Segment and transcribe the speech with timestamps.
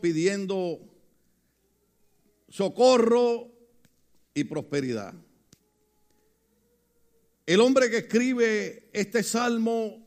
[0.00, 0.80] pidiendo
[2.48, 3.48] socorro
[4.34, 5.14] y prosperidad.
[7.46, 10.04] El hombre que escribe este salmo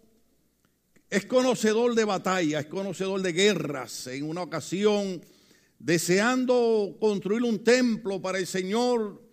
[1.10, 4.08] es conocedor de batalla, es conocedor de guerras.
[4.08, 5.22] En una ocasión,
[5.80, 9.24] deseando construir un templo para el Señor,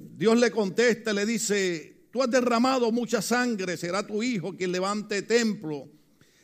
[0.00, 5.22] Dios le contesta, le dice, tú has derramado mucha sangre, será tu hijo quien levante
[5.22, 5.88] templo.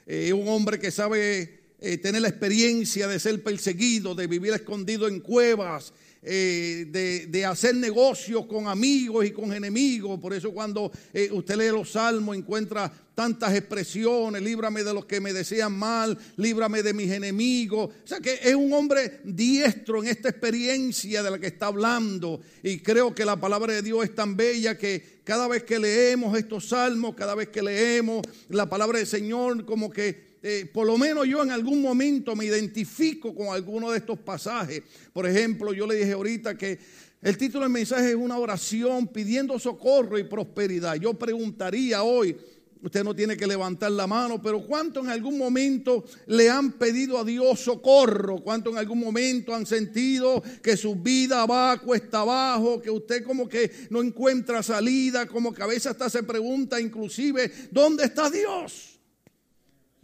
[0.05, 5.07] Es un hombre que sabe eh, tener la experiencia de ser perseguido, de vivir escondido
[5.07, 10.19] en cuevas, eh, de, hacer negocios con amigos y con enemigos.
[10.19, 15.21] Por eso cuando eh, usted lee los salmos encuentra tantas expresiones, líbrame de los que
[15.21, 17.91] me desean mal, líbrame de mis enemigos.
[18.03, 22.41] O sea que es un hombre diestro en esta experiencia de la que está hablando.
[22.63, 26.35] Y creo que la palabra de Dios es tan bella que cada vez que leemos
[26.39, 30.99] estos salmos, cada vez que leemos la palabra del Señor, como que eh, por lo
[30.99, 34.83] menos yo en algún momento me identifico con alguno de estos pasajes.
[35.11, 36.79] Por ejemplo, yo le dije ahorita que
[37.23, 40.97] el título del mensaje es una oración pidiendo socorro y prosperidad.
[40.97, 42.37] Yo preguntaría hoy,
[42.83, 47.19] usted no tiene que levantar la mano, pero ¿cuánto en algún momento le han pedido
[47.19, 48.43] a Dios socorro?
[48.43, 53.49] ¿Cuánto en algún momento han sentido que su vida va cuesta abajo, que usted como
[53.49, 58.94] que no encuentra salida, como que a veces hasta se pregunta inclusive, ¿dónde está Dios?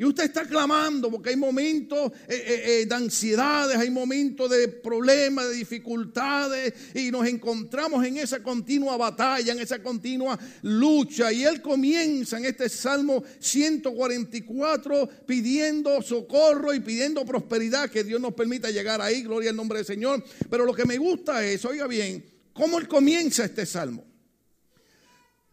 [0.00, 4.66] Y usted está clamando porque hay momentos eh, eh, eh, de ansiedades, hay momentos de
[4.68, 11.30] problemas, de dificultades y nos encontramos en esa continua batalla, en esa continua lucha.
[11.30, 18.32] Y él comienza en este Salmo 144 pidiendo socorro y pidiendo prosperidad, que Dios nos
[18.32, 20.24] permita llegar ahí, gloria al nombre del Señor.
[20.48, 24.06] Pero lo que me gusta es, oiga bien, cómo él comienza este Salmo.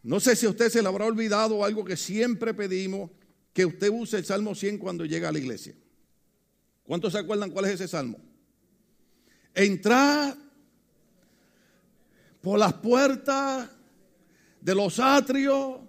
[0.03, 3.11] No sé si usted se le habrá olvidado algo que siempre pedimos
[3.57, 5.73] que usted use el Salmo 100 cuando llega a la iglesia.
[6.83, 8.19] ¿Cuántos se acuerdan cuál es ese salmo?
[9.51, 10.35] Entrad
[12.39, 13.67] por las puertas
[14.61, 15.79] de los atrios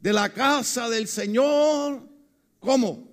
[0.00, 2.08] de la casa del Señor.
[2.58, 3.11] ¿Cómo?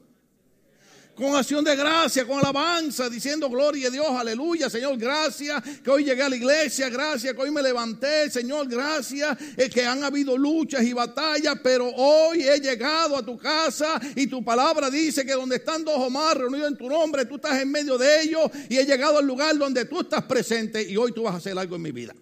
[1.20, 6.06] Con acción de gracia, con alabanza, diciendo gloria a Dios, aleluya, Señor, gracias que hoy
[6.06, 10.38] llegué a la iglesia, gracias que hoy me levanté, Señor, gracias eh, que han habido
[10.38, 15.34] luchas y batallas, pero hoy he llegado a tu casa y tu palabra dice que
[15.34, 18.50] donde están dos o más reunidos en tu nombre, tú estás en medio de ellos
[18.70, 21.58] y he llegado al lugar donde tú estás presente y hoy tú vas a hacer
[21.58, 22.16] algo en mi vida.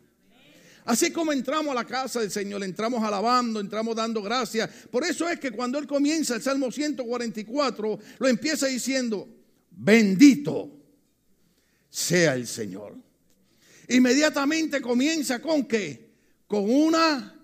[0.88, 4.70] Así como entramos a la casa del Señor, entramos alabando, entramos dando gracias.
[4.90, 9.28] Por eso es que cuando Él comienza el Salmo 144, lo empieza diciendo,
[9.70, 10.72] bendito
[11.90, 12.96] sea el Señor.
[13.90, 16.10] Inmediatamente comienza con qué?
[16.48, 17.37] Con una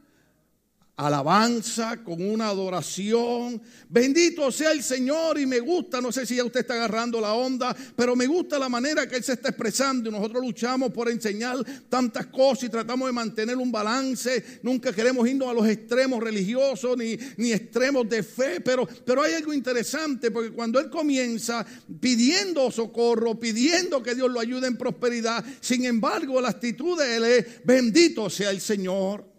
[0.96, 3.62] alabanza, con una adoración.
[3.90, 7.34] Bendito sea el Señor y me gusta, no sé si ya usted está agarrando la
[7.34, 11.10] onda, pero me gusta la manera que Él se está expresando y nosotros luchamos por
[11.10, 11.58] enseñar
[11.90, 14.60] tantas cosas y tratamos de mantener un balance.
[14.62, 19.34] Nunca queremos irnos a los extremos religiosos ni, ni extremos de fe, pero, pero hay
[19.34, 21.66] algo interesante porque cuando Él comienza
[22.00, 27.24] pidiendo socorro, pidiendo que Dios lo ayude en prosperidad, sin embargo la actitud de Él
[27.24, 29.33] es, bendito sea el Señor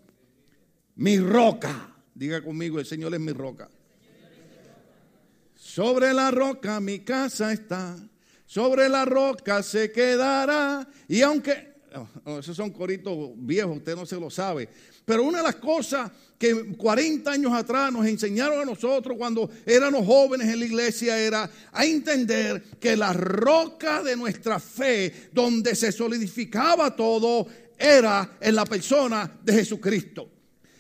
[0.97, 1.91] mi roca.
[2.15, 3.69] Diga conmigo, el Señor es mi roca.
[5.57, 7.97] Sobre la roca mi casa está,
[8.47, 10.89] sobre la roca se quedará.
[11.09, 11.75] Y aunque,
[12.25, 14.69] oh, esos son coritos viejos, usted no se lo sabe.
[15.05, 20.07] Pero una de las cosas que 40 años atrás nos enseñaron a nosotros cuando éramos
[20.07, 25.91] jóvenes en la iglesia era a entender que la roca de nuestra fe, donde se
[25.91, 27.47] solidificaba todo,
[27.77, 30.34] era en la persona de Jesucristo.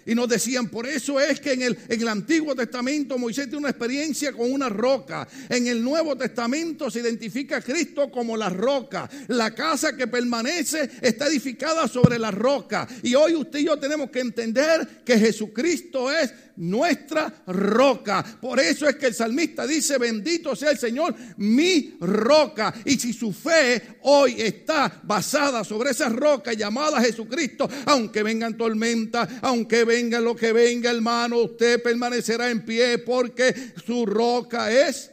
[0.06, 3.58] Y nos decían, por eso es que en el, en el, Antiguo Testamento Moisés tiene
[3.58, 5.26] una experiencia con una roca.
[5.48, 9.08] En el Nuevo Testamento se identifica a Cristo como la roca.
[9.28, 12.86] La casa que permanece está edificada sobre la roca.
[13.02, 18.24] Y hoy usted y yo tenemos que entender que Jesucristo es nuestra roca.
[18.40, 22.74] Por eso es que el salmista dice, bendito sea el Señor, mi roca.
[22.84, 29.28] Y si su fe hoy está basada sobre esa roca llamada Jesucristo, aunque vengan tormentas,
[29.42, 35.10] aunque venga lo que venga, hermano, usted permanecerá en pie porque su roca es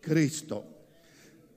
[0.00, 0.70] Cristo.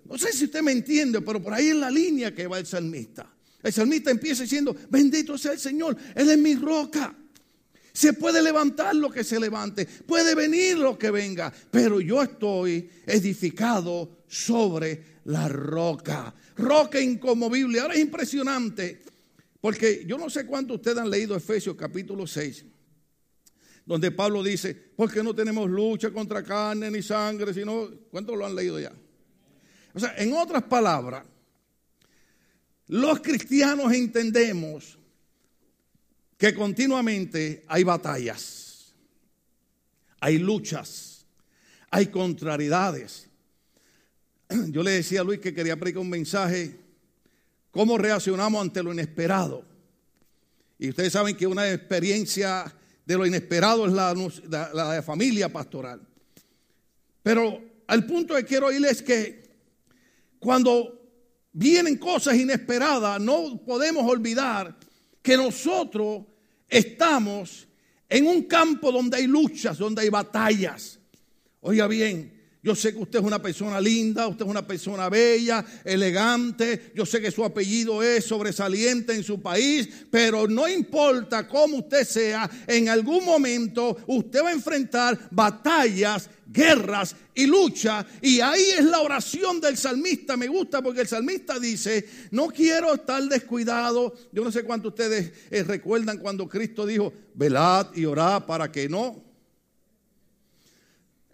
[0.06, 2.66] No sé si usted me entiende, pero por ahí es la línea que va el
[2.66, 3.30] salmista.
[3.62, 7.14] El salmista empieza diciendo, bendito sea el Señor, Él es mi roca.
[7.98, 12.88] Se puede levantar lo que se levante, puede venir lo que venga, pero yo estoy
[13.08, 17.80] edificado sobre la roca, roca incomovible.
[17.80, 19.02] Ahora es impresionante,
[19.60, 22.66] porque yo no sé cuánto ustedes han leído Efesios capítulo 6,
[23.84, 28.54] donde Pablo dice, porque no tenemos lucha contra carne ni sangre, sino, ¿cuántos lo han
[28.54, 28.94] leído ya?
[29.96, 31.26] O sea, en otras palabras,
[32.90, 35.00] los cristianos entendemos
[36.38, 38.94] que continuamente hay batallas,
[40.20, 41.26] hay luchas,
[41.90, 43.28] hay contrariedades.
[44.70, 46.80] Yo le decía a Luis que quería predicar un mensaje,
[47.72, 49.66] cómo reaccionamos ante lo inesperado.
[50.80, 52.72] Y ustedes saben que una experiencia
[53.04, 54.14] de lo inesperado es la,
[54.74, 56.02] la, familia pastoral.
[57.24, 59.44] Pero al punto que quiero ir es que
[60.40, 61.02] cuando
[61.52, 64.78] vienen cosas inesperadas, no podemos olvidar
[65.28, 66.24] que nosotros
[66.70, 67.68] estamos
[68.08, 71.02] en un campo donde hay luchas, donde hay batallas.
[71.60, 72.32] Oiga bien,
[72.64, 76.94] yo sé que usted es una persona linda, usted es una persona bella, elegante.
[76.96, 82.06] Yo sé que su apellido es sobresaliente en su país, pero no importa cómo usted
[82.06, 88.06] sea, en algún momento usted va a enfrentar batallas, guerras y lucha.
[88.22, 90.38] Y ahí es la oración del salmista.
[90.38, 94.14] Me gusta porque el salmista dice, no quiero estar descuidado.
[94.32, 98.88] Yo no sé cuánto ustedes eh, recuerdan cuando Cristo dijo, velad y orad para que
[98.90, 99.24] no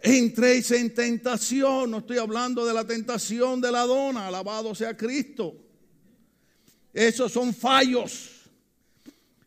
[0.01, 1.91] entréis en tentación.
[1.91, 5.55] No estoy hablando de la tentación de la dona, alabado sea Cristo.
[6.93, 8.29] Esos son fallos.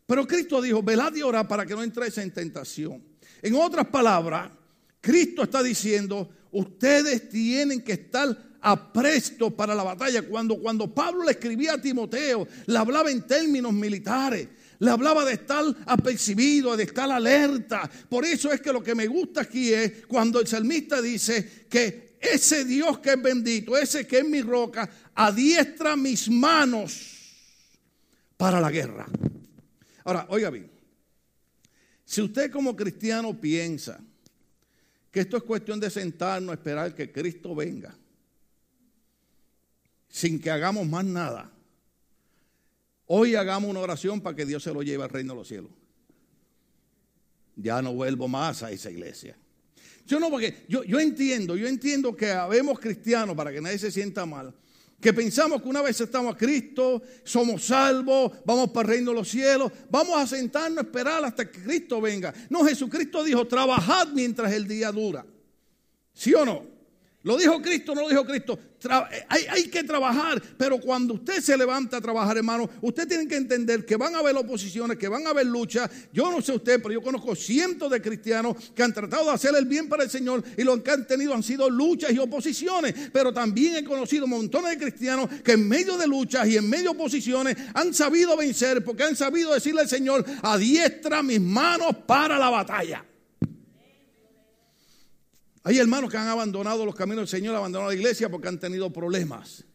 [0.05, 3.03] Pero Cristo dijo, velad y orad para que no entréis en tentación.
[3.41, 4.51] En otras palabras,
[5.07, 8.27] Cristo está diciendo, ustedes tienen que estar
[8.59, 10.23] apresto para la batalla.
[10.23, 14.49] Cuando, cuando Pablo le escribía a Timoteo, le hablaba en términos militares.
[14.79, 17.89] Le hablaba de estar apercibido, de estar alerta.
[18.09, 22.17] Por eso es que lo que me gusta aquí es cuando el salmista dice que
[22.19, 27.53] ese Dios que es bendito, ese que es mi roca, adiestra mis manos
[28.35, 29.07] para la guerra.
[30.03, 30.69] Ahora, oiga bien,
[32.03, 34.01] si usted como cristiano piensa
[35.17, 37.97] que esto es cuestión de sentarnos, esperar que Cristo venga,
[40.07, 41.51] sin que hagamos más nada,
[43.09, 45.71] Hoy hagamos una oración para que Dios se lo lleve al reino de los cielos.
[47.55, 49.37] Ya no vuelvo más a esa iglesia.
[50.05, 53.91] Yo no, porque yo, yo entiendo, yo entiendo que habemos cristianos, para que nadie se
[53.91, 54.53] sienta mal,
[54.99, 59.17] que pensamos que una vez estamos a Cristo, somos salvos, vamos para el reino de
[59.17, 62.33] los cielos, vamos a sentarnos a esperar hasta que Cristo venga.
[62.49, 65.25] No, Jesucristo dijo, trabajad mientras el día dura.
[66.13, 66.76] ¿Sí o no?
[67.27, 68.57] ¿Lo dijo Cristo no lo dijo Cristo?
[68.85, 73.35] Eh, hay, que trabajar, pero cuando usted se levanta a trabajar, hermano, usted tiene que
[73.35, 75.91] entender que van a haber oposiciones, que van a haber luchas.
[76.13, 79.53] Yo no sé usted, pero yo conozco cientos de cristianos que han tratado de hacer
[79.57, 82.95] el bien para el Señor y lo que han tenido han sido luchas y oposiciones.
[83.11, 86.93] Pero también he conocido montones de cristianos que en medio de luchas y en medio
[86.93, 92.39] de oposiciones han sabido vencer porque han sabido decirle al Señor, adiestra mis manos para
[92.39, 93.03] la batalla.
[95.67, 98.89] Hay hermanos que han abandonado los caminos del Señor, abandonado la iglesia porque han tenido
[98.89, 99.65] problemas.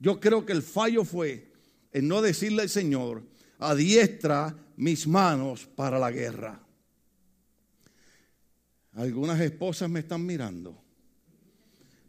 [0.00, 1.52] Yo creo que el fallo fue
[1.92, 3.22] en no decirle al Señor,
[3.60, 6.60] adiestra mis manos para la guerra.
[8.94, 10.76] Algunas esposas me están mirando.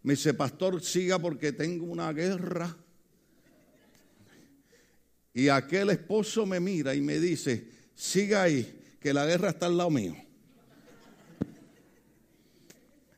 [0.01, 2.75] Me dice, pastor, siga porque tengo una guerra.
[5.31, 9.77] Y aquel esposo me mira y me dice, siga ahí, que la guerra está al
[9.77, 10.30] lado mío.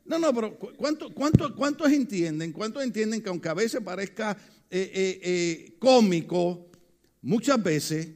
[0.05, 2.51] No, no, pero ¿cuántos cuánto, cuántos entienden?
[2.51, 4.38] ¿Cuántos entienden que aunque a veces parezca
[4.69, 6.68] eh, eh, eh, cómico,
[7.21, 8.09] muchas veces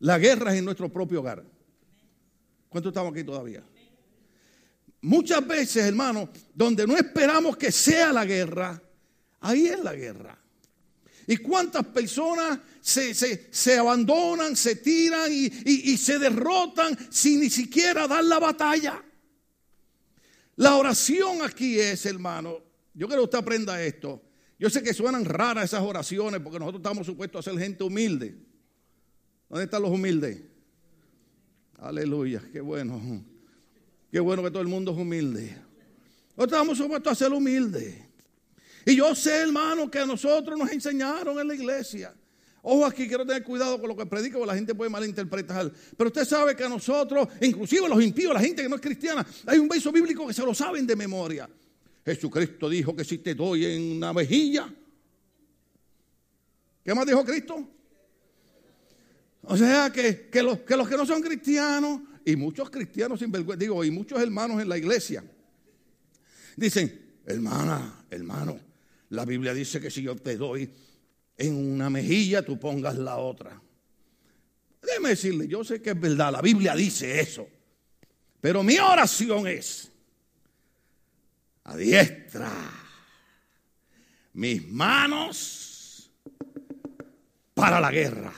[0.00, 1.44] la guerra es en nuestro propio hogar?
[2.68, 3.62] ¿Cuántos estamos aquí todavía?
[5.02, 8.82] Muchas veces, hermano, donde no esperamos que sea la guerra,
[9.40, 10.36] ahí es la guerra.
[11.26, 18.08] ¿Y cuántas personas se, se, abandonan, se tiran y, y se derrotan sin ni siquiera
[18.08, 19.02] dar la batalla?
[20.56, 22.58] La oración aquí es, hermano,
[22.94, 24.22] yo quiero que usted aprenda esto.
[24.58, 28.36] Yo sé que suenan raras esas oraciones porque nosotros estamos supuestos a ser gente humilde.
[29.48, 30.42] ¿Dónde están los humildes?
[31.78, 33.24] Aleluya, qué bueno.
[34.10, 35.56] Qué bueno que todo el mundo es humilde.
[36.36, 37.96] Nosotros estamos supuestos a ser humildes.
[38.86, 42.14] Y yo sé, hermano, que a nosotros nos enseñaron en la iglesia
[42.66, 45.70] Ojo aquí, quiero tener cuidado con lo que predico, porque la gente puede malinterpretar.
[45.96, 49.24] Pero usted sabe que a nosotros, inclusive los impíos, la gente que no es cristiana,
[49.44, 51.46] hay un verso bíblico que se lo saben de memoria.
[52.06, 54.74] Jesucristo dijo que si te doy en una mejilla.
[56.82, 57.68] ¿Qué más dijo Cristo?
[59.42, 63.60] O sea, que, los, que los que no son cristianos, y muchos cristianos sin vergüenza,
[63.60, 65.22] digo, y muchos hermanos en la iglesia,
[66.56, 68.58] dicen, hermana, hermano,
[69.10, 70.70] la Biblia dice que si yo te doy
[71.36, 73.60] en una mejilla tú pongas la otra.
[74.82, 77.48] Déjeme decirle, yo sé que es verdad, la Biblia dice eso.
[78.40, 79.90] Pero mi oración es,
[81.64, 82.52] adiestra
[84.34, 86.10] mis manos
[87.54, 88.32] para la guerra.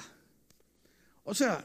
[1.24, 1.64] O sea,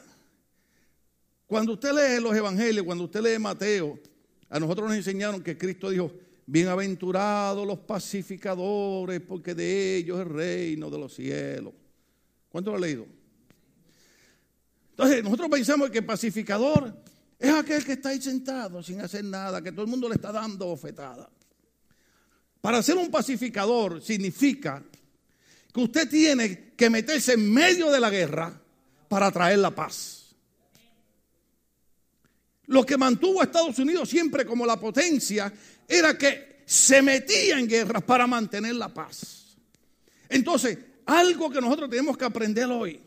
[1.45, 3.99] cuando usted lee los evangelios, cuando usted lee Mateo,
[4.49, 6.11] a nosotros nos enseñaron que Cristo dijo,
[6.45, 11.73] bienaventurados los pacificadores, porque de ellos es el reino de los cielos.
[12.49, 13.05] ¿Cuánto lo ha leído?
[14.91, 16.95] Entonces, nosotros pensamos que pacificador
[17.39, 20.31] es aquel que está ahí sentado sin hacer nada, que todo el mundo le está
[20.31, 21.29] dando bofetada.
[22.61, 24.83] Para ser un pacificador significa
[25.73, 28.61] que usted tiene que meterse en medio de la guerra
[29.07, 30.35] para traer la paz.
[32.67, 35.51] Lo que mantuvo a Estados Unidos siempre como la potencia
[35.91, 39.57] era que se metía en guerras para mantener la paz.
[40.29, 43.01] Entonces, algo que nosotros tenemos que aprender hoy.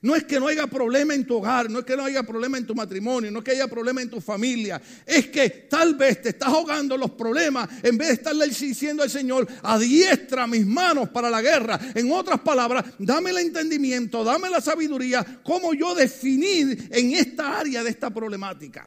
[0.00, 2.58] No es que no haya problema en tu hogar, no es que no haya problema
[2.58, 4.80] en tu matrimonio, no es que haya problema en tu familia.
[5.06, 9.08] Es que tal vez te estás ahogando los problemas en vez de estarle diciendo al
[9.08, 11.80] Señor, adiestra mis manos para la guerra.
[11.94, 17.82] En otras palabras, dame el entendimiento, dame la sabiduría, cómo yo definir en esta área
[17.82, 18.86] de esta problemática.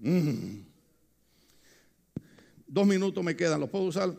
[0.00, 0.67] Mm.
[2.68, 4.14] Dos minutos me quedan, ¿los puedo usar?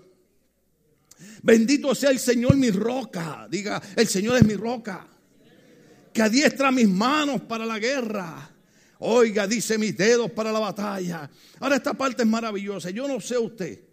[1.44, 3.48] Bendito sea el Señor mi roca.
[3.50, 5.08] Diga, el Señor es mi roca.
[6.12, 8.50] Que adiestra mis manos para la guerra.
[9.00, 11.29] Oiga, dice mis dedos para la batalla.
[11.60, 12.89] Ahora esta parte es maravillosa.
[12.89, 13.88] Yo no sé usted.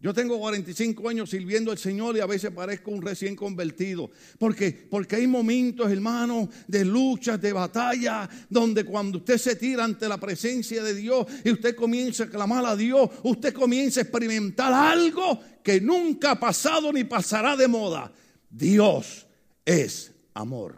[0.00, 4.12] Yo tengo 45 años sirviendo al Señor y a veces parezco un recién convertido.
[4.38, 10.08] Porque, porque hay momentos, hermano, de luchas, de batalla, donde cuando usted se tira ante
[10.08, 14.72] la presencia de Dios y usted comienza a clamar a Dios, usted comienza a experimentar
[14.72, 18.12] algo que nunca ha pasado ni pasará de moda.
[18.48, 19.26] Dios
[19.64, 20.76] es amor.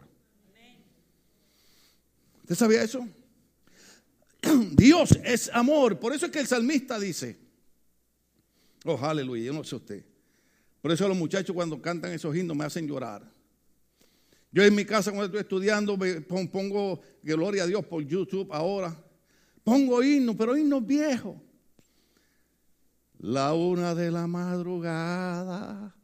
[2.41, 3.07] ¿Usted sabía eso?
[4.73, 6.01] Dios es amor.
[6.01, 7.50] Por eso es que el salmista dice,
[8.85, 10.05] Oh, aleluya, yo no sé usted.
[10.81, 13.31] Por eso los muchachos cuando cantan esos himnos me hacen llorar.
[14.53, 18.97] Yo en mi casa cuando estoy estudiando pongo gloria a Dios por YouTube ahora.
[19.63, 21.37] Pongo himnos, pero himnos viejos.
[23.19, 25.95] La una de la madrugada.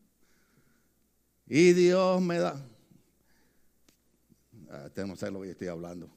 [1.48, 2.62] Y Dios me da.
[4.70, 6.10] Ah, usted no sabe lo que estoy hablando.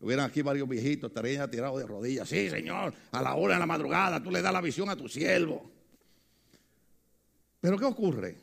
[0.00, 2.28] Hubieran aquí varios viejitos, estarían tirados de rodillas.
[2.28, 5.08] Sí, Señor, a la hora de la madrugada tú le das la visión a tu
[5.08, 5.73] siervo.
[7.64, 8.36] Pero ¿qué ocurre?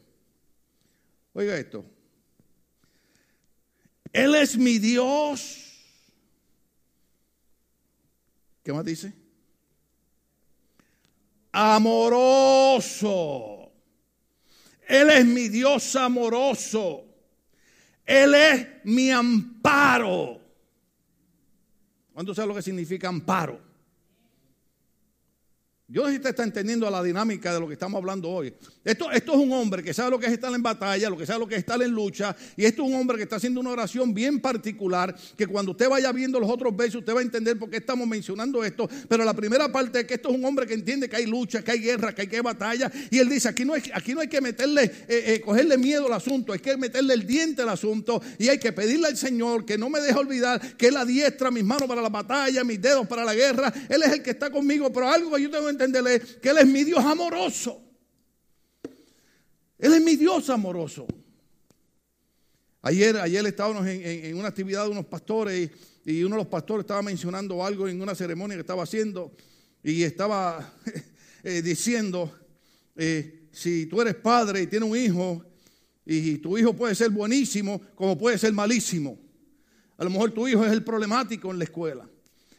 [1.34, 1.86] Oiga esto.
[4.12, 5.80] Él es mi Dios.
[8.64, 9.14] ¿Qué más dice?
[11.52, 12.12] Amoroso.
[14.88, 17.06] Él es mi Dios amoroso.
[18.04, 20.42] Él es mi amparo.
[22.12, 23.71] ¿Cuánto sabe lo que significa amparo?
[25.92, 28.54] Yo no sé si usted está entendiendo la dinámica de lo que estamos hablando hoy.
[28.86, 31.40] Esto, es un hombre que sabe lo que es estar en batalla, lo que sabe
[31.40, 32.34] lo que es estar en lucha.
[32.56, 35.14] Y esto es un hombre que está haciendo una oración bien particular.
[35.36, 38.08] Que cuando usted vaya viendo los otros versos, usted va a entender por qué estamos
[38.08, 38.90] mencionando esto.
[39.10, 41.62] Pero la primera parte es que esto es un hombre que entiende que hay lucha,
[41.62, 42.90] que hay guerra, que hay que batalla.
[43.10, 46.06] Y él dice: aquí no hay, aquí no hay que meterle, eh, eh, cogerle miedo
[46.06, 48.22] al asunto, hay que meterle el diente al asunto.
[48.40, 51.66] Y hay que pedirle al Señor que no me deje olvidar que Él adiestra mis
[51.66, 53.74] manos para la batalla, mis dedos para la guerra.
[53.90, 54.90] Él es el que está conmigo.
[54.94, 55.81] Pero algo que yo tengo que
[56.42, 57.82] que Él es mi Dios amoroso.
[59.78, 61.08] Él es mi Dios amoroso.
[62.84, 65.70] Ayer, ayer estábamos en, una actividad de unos pastores
[66.06, 69.32] y, uno de los pastores estaba mencionando algo en una ceremonia que estaba haciendo
[69.84, 70.74] y estaba
[71.44, 72.32] eh, diciendo,
[72.96, 75.46] eh, si tú eres padre y tienes un hijo
[76.06, 79.20] y tu hijo puede ser buenísimo como puede ser malísimo.
[79.98, 82.11] A lo mejor tu hijo es el problemático en la escuela.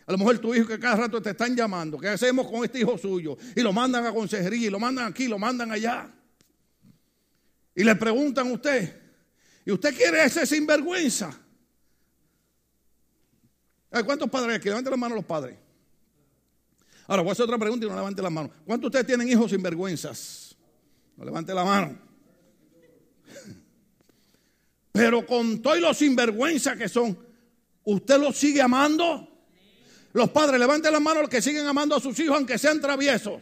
[0.07, 1.99] A lo mejor tu hijo que cada rato te están llamando.
[1.99, 3.37] ¿Qué hacemos con este hijo suyo?
[3.55, 6.13] Y lo mandan a consejería, y lo mandan aquí, lo mandan allá.
[7.75, 9.01] Y le preguntan a usted,
[9.65, 11.39] ¿y usted quiere ese sinvergüenza?
[14.05, 14.69] ¿Cuántos padres aquí?
[14.69, 15.57] Levanten las manos los padres.
[17.07, 18.53] Ahora voy a hacer otra pregunta y no levante las manos.
[18.65, 20.57] ¿Cuántos de ustedes tienen hijos sinvergüenzas?
[21.17, 21.99] No levante la mano.
[24.93, 27.19] Pero con todos los sinvergüenzas que son,
[27.85, 29.32] ¿usted los sigue amando?
[30.13, 33.41] Los padres, levanten las manos los que siguen amando a sus hijos, aunque sean traviesos.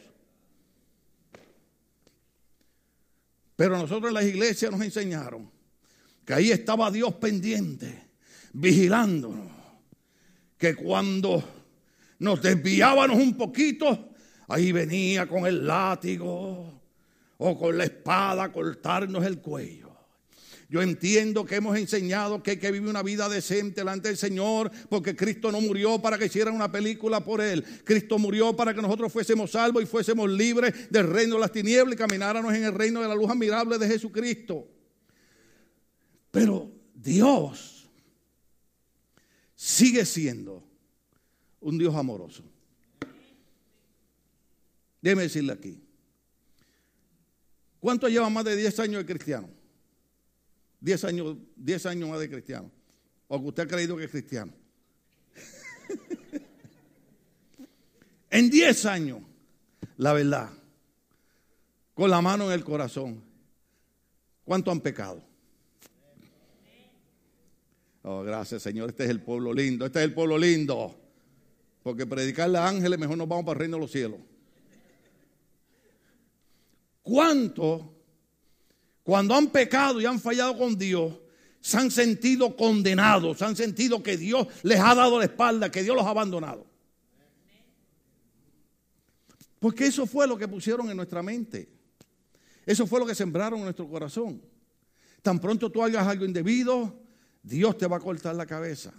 [3.57, 5.51] Pero nosotros en las iglesias nos enseñaron
[6.25, 8.09] que ahí estaba Dios pendiente,
[8.53, 9.51] vigilándonos.
[10.57, 11.43] Que cuando
[12.21, 14.13] nos desviábamos un poquito,
[14.49, 16.81] ahí venía con el látigo
[17.39, 19.90] o con la espada a cortarnos el cuello.
[20.71, 24.71] Yo entiendo que hemos enseñado que hay que vivir una vida decente delante del Señor,
[24.89, 27.65] porque Cristo no murió para que hicieran una película por Él.
[27.83, 31.95] Cristo murió para que nosotros fuésemos salvos y fuésemos libres del reino de las tinieblas
[31.95, 34.69] y camináramos en el reino de la luz admirable de Jesucristo.
[36.31, 37.91] Pero Dios
[39.57, 40.63] sigue siendo
[41.59, 42.45] un Dios amoroso.
[45.03, 45.83] Déjeme decirle aquí.
[47.81, 49.60] ¿Cuánto lleva más de 10 años de cristiano?
[50.81, 52.71] 10 años, 10 años más de cristiano.
[53.29, 54.53] O que usted ha creído que es cristiano.
[58.31, 59.21] en 10 años,
[59.97, 60.51] la verdad,
[61.95, 63.23] con la mano en el corazón,
[64.45, 65.23] ¿cuánto han pecado?
[68.03, 68.89] Oh, gracias, Señor.
[68.89, 69.85] Este es el pueblo lindo.
[69.85, 70.99] Este es el pueblo lindo.
[71.83, 74.21] Porque predicarle a ángeles, mejor nos vamos para el reino de los cielos.
[77.03, 78.00] ¿Cuánto,
[79.11, 81.13] cuando han pecado y han fallado con Dios,
[81.61, 85.83] se han sentido condenados, se han sentido que Dios les ha dado la espalda, que
[85.83, 86.65] Dios los ha abandonado?
[89.59, 91.69] Porque eso fue lo que pusieron en nuestra mente.
[92.65, 94.41] Eso fue lo que sembraron en nuestro corazón.
[95.23, 96.97] Tan pronto tú hagas algo indebido,
[97.43, 98.93] Dios te va a cortar la cabeza.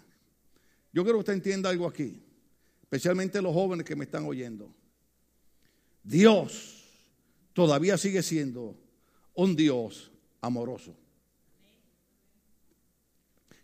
[0.91, 2.21] Yo quiero que usted entienda algo aquí,
[2.81, 4.75] especialmente los jóvenes que me están oyendo.
[6.03, 6.83] Dios
[7.53, 8.75] todavía sigue siendo
[9.33, 10.11] un Dios
[10.41, 10.95] amoroso.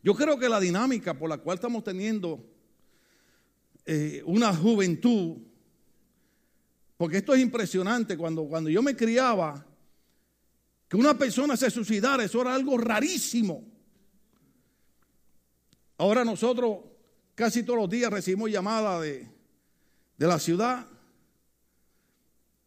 [0.03, 2.45] Yo creo que la dinámica por la cual estamos teniendo
[3.86, 5.38] eh, una juventud,
[6.95, 9.65] porque esto es impresionante, cuando, cuando yo me criaba,
[10.88, 13.65] que una persona se suicidara, eso era algo rarísimo.
[15.97, 16.79] Ahora nosotros
[17.36, 19.27] casi todos los días recibimos llamadas de,
[20.17, 20.88] de la ciudad,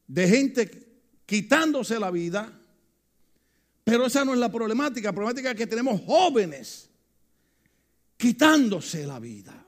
[0.07, 2.60] de gente quitándose la vida.
[3.91, 5.09] Pero esa no es la problemática.
[5.09, 6.89] La problemática es que tenemos jóvenes
[8.17, 9.67] quitándose la vida.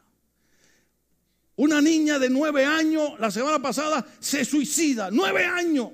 [1.57, 5.11] Una niña de nueve años la semana pasada se suicida.
[5.11, 5.91] Nueve años.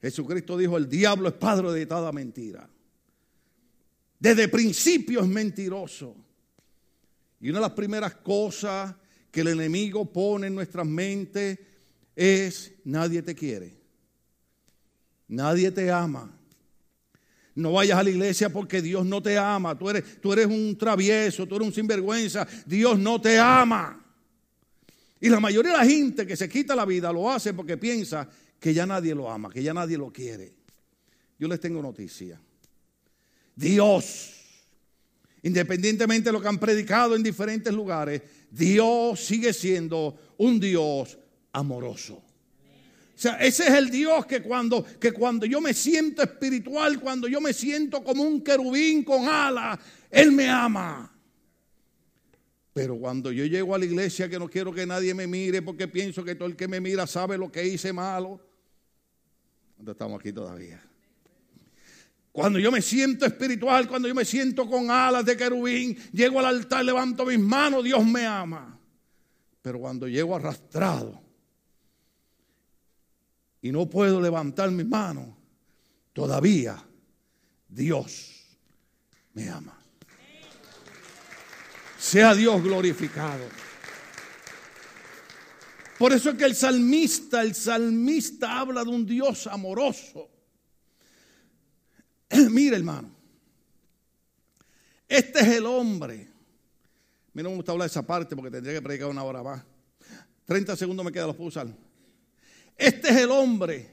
[0.00, 2.68] Jesucristo dijo, el diablo es padre de toda mentira.
[4.18, 6.16] Desde principio es mentiroso.
[7.40, 8.92] Y una de las primeras cosas
[9.30, 11.60] que el enemigo pone en nuestras mentes
[12.16, 13.81] es nadie te quiere.
[15.32, 16.30] Nadie te ama.
[17.54, 19.78] No vayas a la iglesia porque Dios no te ama.
[19.78, 22.46] Tú eres, tú eres un travieso, tú eres un sinvergüenza.
[22.66, 23.98] Dios no te ama.
[25.18, 28.28] Y la mayoría de la gente que se quita la vida lo hace porque piensa
[28.60, 30.52] que ya nadie lo ama, que ya nadie lo quiere.
[31.38, 32.38] Yo les tengo noticia.
[33.56, 34.34] Dios,
[35.42, 41.18] independientemente de lo que han predicado en diferentes lugares, Dios sigue siendo un Dios
[41.52, 42.22] amoroso.
[43.14, 47.28] O sea, ese es el Dios que cuando, que cuando yo me siento espiritual, cuando
[47.28, 49.78] yo me siento como un querubín con alas,
[50.10, 51.12] Él me ama.
[52.72, 55.88] Pero cuando yo llego a la iglesia que no quiero que nadie me mire porque
[55.88, 58.40] pienso que todo el que me mira sabe lo que hice malo.
[59.76, 60.82] ¿Dónde estamos aquí todavía?
[62.32, 66.46] Cuando yo me siento espiritual, cuando yo me siento con alas de querubín, llego al
[66.46, 68.80] altar, levanto mis manos, Dios me ama.
[69.60, 71.21] Pero cuando llego arrastrado,
[73.62, 75.28] y no puedo levantar mis manos,
[76.12, 76.84] todavía
[77.68, 78.44] Dios
[79.32, 79.78] me ama.
[81.98, 83.44] Sea Dios glorificado.
[85.96, 90.28] Por eso es que el salmista, el salmista habla de un Dios amoroso.
[92.50, 93.08] Mira, hermano,
[95.06, 96.28] este es el hombre.
[97.32, 99.62] Mira, no me gusta hablar de esa parte porque tendría que predicar una hora más.
[100.46, 101.68] 30 segundos me queda, los puedo usar.
[102.82, 103.88] Este es el hombre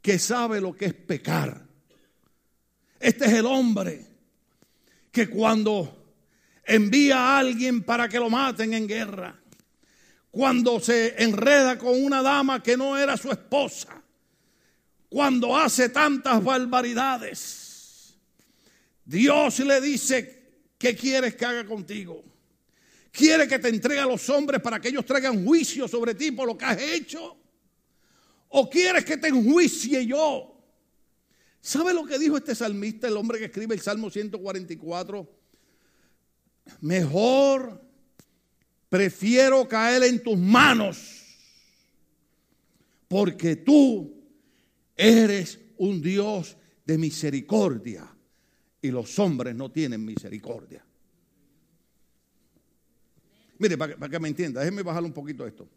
[0.00, 1.62] que sabe lo que es pecar.
[2.98, 4.02] Este es el hombre
[5.12, 6.14] que cuando
[6.64, 9.38] envía a alguien para que lo maten en guerra,
[10.30, 14.02] cuando se enreda con una dama que no era su esposa,
[15.10, 18.16] cuando hace tantas barbaridades,
[19.04, 22.24] Dios le dice, ¿qué quieres que haga contigo?
[23.12, 26.46] ¿Quiere que te entregue a los hombres para que ellos traigan juicio sobre ti por
[26.46, 27.36] lo que has hecho?
[28.48, 30.54] ¿O quieres que te enjuicie yo?
[31.60, 35.28] ¿Sabe lo que dijo este salmista, el hombre que escribe el Salmo 144?
[36.80, 37.82] Mejor
[38.88, 41.24] prefiero caer en tus manos,
[43.06, 44.14] porque tú
[44.96, 48.08] eres un Dios de misericordia
[48.80, 50.84] y los hombres no tienen misericordia.
[53.58, 55.68] Mire, para que, me entienda, déjenme bajar un poquito esto.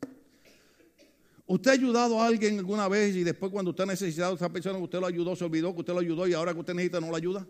[1.52, 4.48] ¿Usted ha ayudado a alguien alguna vez y después cuando usted ha necesitado a esa
[4.48, 7.02] persona usted lo ayudó, se olvidó que usted lo ayudó y ahora que usted necesita
[7.02, 7.46] no lo ayuda?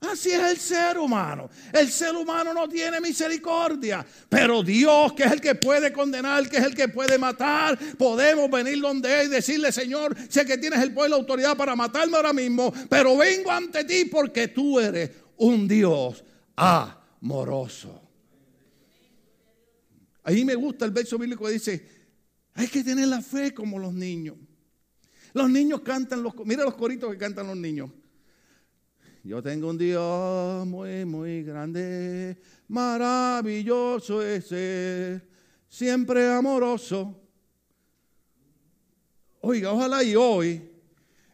[0.00, 1.50] Así es el ser humano.
[1.70, 4.06] El ser humano no tiene misericordia.
[4.26, 8.50] Pero Dios, que es el que puede condenar, que es el que puede matar, podemos
[8.50, 11.76] venir donde Él y decirle, Señor, sé que tienes el poder y la autoridad para
[11.76, 16.24] matarme ahora mismo, pero vengo ante ti porque tú eres un Dios
[16.56, 18.03] amoroso.
[20.24, 21.86] Ahí me gusta el verso bíblico que dice,
[22.54, 24.36] hay que tener la fe como los niños.
[25.34, 27.90] Los niños cantan los, mira los coritos que cantan los niños.
[29.22, 35.22] Yo tengo un Dios muy, muy grande, maravilloso ese,
[35.68, 37.20] siempre amoroso.
[39.40, 40.73] Oiga, ojalá y hoy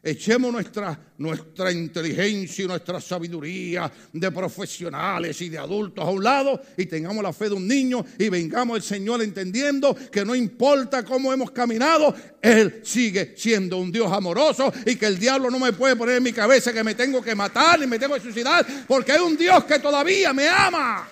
[0.02, 6.58] Echemos nuestra, nuestra inteligencia y nuestra sabiduría de profesionales y de adultos a un lado
[6.78, 11.04] y tengamos la fe de un niño y vengamos al Señor entendiendo que no importa
[11.04, 15.74] cómo hemos caminado, Él sigue siendo un Dios amoroso y que el diablo no me
[15.74, 18.66] puede poner en mi cabeza que me tengo que matar ni me tengo que suicidar
[18.88, 21.06] porque hay un Dios que todavía me ama.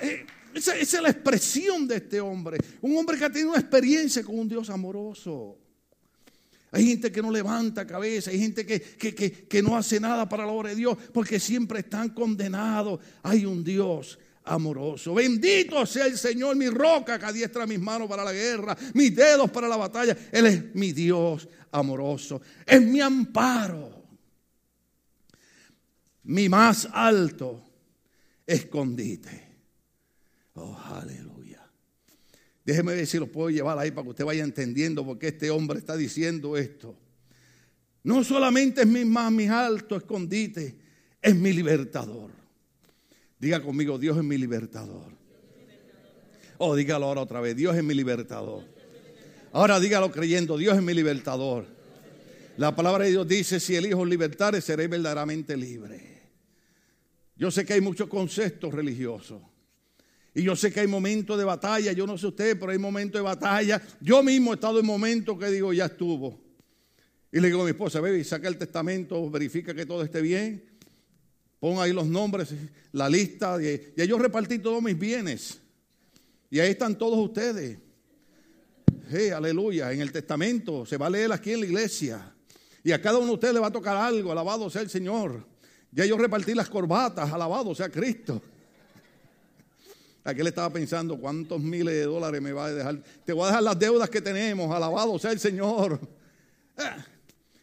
[0.00, 0.24] Eh,
[0.54, 4.38] esa es la expresión de este hombre, un hombre que ha tenido una experiencia con
[4.38, 5.58] un Dios amoroso.
[6.72, 8.80] Hay gente que no levanta cabeza, hay gente que,
[9.48, 13.00] que, no hace nada para la obra de Dios porque siempre están condenados.
[13.22, 15.14] Hay un Dios amoroso.
[15.14, 19.50] Bendito sea el Señor, mi roca que adiestra mis manos para la guerra, mis dedos
[19.50, 20.16] para la batalla.
[20.30, 24.04] Él es mi Dios amoroso, es mi amparo,
[26.24, 27.64] mi más alto
[28.46, 29.48] escondite.
[30.54, 31.29] Oh, aleluya.
[32.70, 35.50] Déjeme ver si lo puedo llevar ahí para que usted vaya entendiendo por qué este
[35.50, 36.96] hombre está diciendo esto.
[38.04, 40.76] No solamente es mi más, mi alto escondite,
[41.20, 42.30] es mi libertador.
[43.40, 45.10] Diga conmigo, Dios es mi libertador.
[46.58, 48.62] Oh, dígalo ahora otra vez, Dios es mi libertador.
[49.50, 51.66] Ahora dígalo creyendo, Dios es mi libertador.
[52.56, 56.20] La palabra de Dios dice, si el Hijo libertare, seré verdaderamente libre.
[57.34, 59.42] Yo sé que hay muchos conceptos religiosos.
[60.34, 63.18] Y yo sé que hay momentos de batalla, yo no sé usted, pero hay momentos
[63.18, 63.82] de batalla.
[64.00, 66.38] Yo mismo he estado en momentos que digo, ya estuvo.
[67.32, 70.64] Y le digo a mi esposa, baby, saca el testamento, verifica que todo esté bien.
[71.58, 72.54] Pon ahí los nombres,
[72.92, 73.62] la lista.
[73.62, 75.60] Y ya yo repartí todos mis bienes.
[76.50, 77.78] Y ahí están todos ustedes.
[79.10, 79.92] Hey, aleluya.
[79.92, 82.34] En el testamento se va a leer aquí en la iglesia.
[82.82, 84.32] Y a cada uno de ustedes le va a tocar algo.
[84.32, 85.46] Alabado sea el Señor.
[85.92, 87.30] Ya yo repartí las corbatas.
[87.32, 88.40] Alabado sea Cristo.
[90.22, 93.02] Aquel estaba pensando cuántos miles de dólares me va a dejar.
[93.24, 94.74] Te voy a dejar las deudas que tenemos.
[94.74, 95.98] Alabado sea el Señor.
[96.76, 96.82] Eh,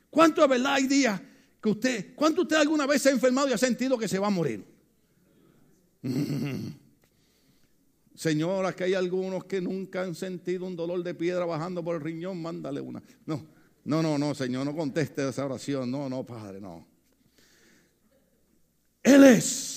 [0.10, 1.22] ¿Cuánto de verdad hay días
[1.62, 4.28] que usted, cuánto usted alguna vez se ha enfermado y ha sentido que se va
[4.28, 4.66] a morir?
[8.16, 12.02] Señora, que hay algunos que nunca han sentido un dolor de piedra bajando por el
[12.02, 13.04] riñón, mándale una.
[13.28, 13.46] No,
[13.86, 15.92] no, no, no, Señor, no conteste esa oración.
[15.92, 16.88] No, no, Padre, no.
[19.04, 19.77] Él es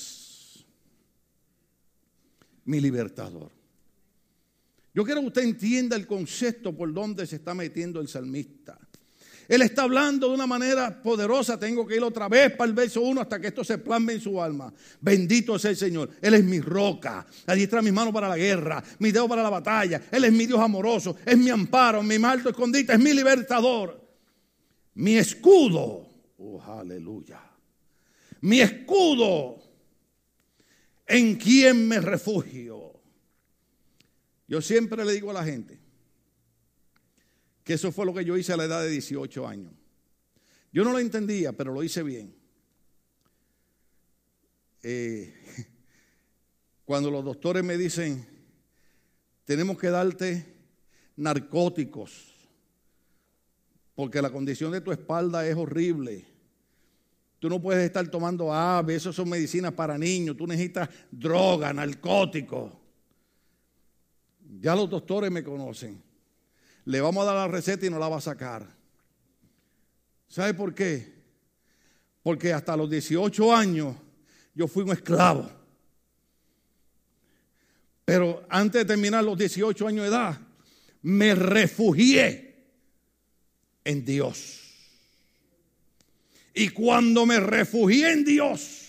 [2.71, 3.51] mi libertador.
[4.95, 8.79] Yo quiero que usted entienda el concepto por donde se está metiendo el salmista.
[9.49, 11.59] Él está hablando de una manera poderosa.
[11.59, 14.21] Tengo que ir otra vez para el verso 1 hasta que esto se plasme en
[14.21, 14.73] su alma.
[15.01, 16.11] Bendito sea el Señor.
[16.23, 17.27] Él es mi roca.
[17.45, 20.03] Está mis manos para la guerra, mi dedo para la batalla.
[20.13, 21.17] Él es mi Dios amoroso.
[21.27, 22.93] Es mi amparo, mi alto escondite.
[22.93, 24.01] Es mi libertador.
[24.95, 26.07] Mi escudo.
[26.39, 27.41] Oh, aleluya.
[28.43, 29.70] Mi escudo
[31.11, 32.93] ¿En quién me refugio?
[34.47, 35.81] Yo siempre le digo a la gente
[37.65, 39.73] que eso fue lo que yo hice a la edad de 18 años.
[40.73, 42.33] Yo no lo entendía, pero lo hice bien.
[44.85, 45.35] Eh,
[46.85, 48.25] cuando los doctores me dicen,
[49.45, 50.47] tenemos que darte
[51.17, 52.33] narcóticos,
[53.97, 56.30] porque la condición de tu espalda es horrible.
[57.41, 60.37] Tú no puedes estar tomando ave, eso son medicinas para niños.
[60.37, 62.71] Tú necesitas droga, narcóticos.
[64.61, 66.03] Ya los doctores me conocen.
[66.85, 68.69] Le vamos a dar la receta y no la va a sacar.
[70.29, 71.15] ¿Sabe por qué?
[72.23, 73.97] Porque hasta los 18 años
[74.55, 75.51] yo fui un esclavo.
[78.05, 80.39] Pero antes de terminar los 18 años de edad,
[81.01, 82.67] me refugié
[83.83, 84.60] en Dios.
[86.55, 88.87] Y cuando me refugié en Dios,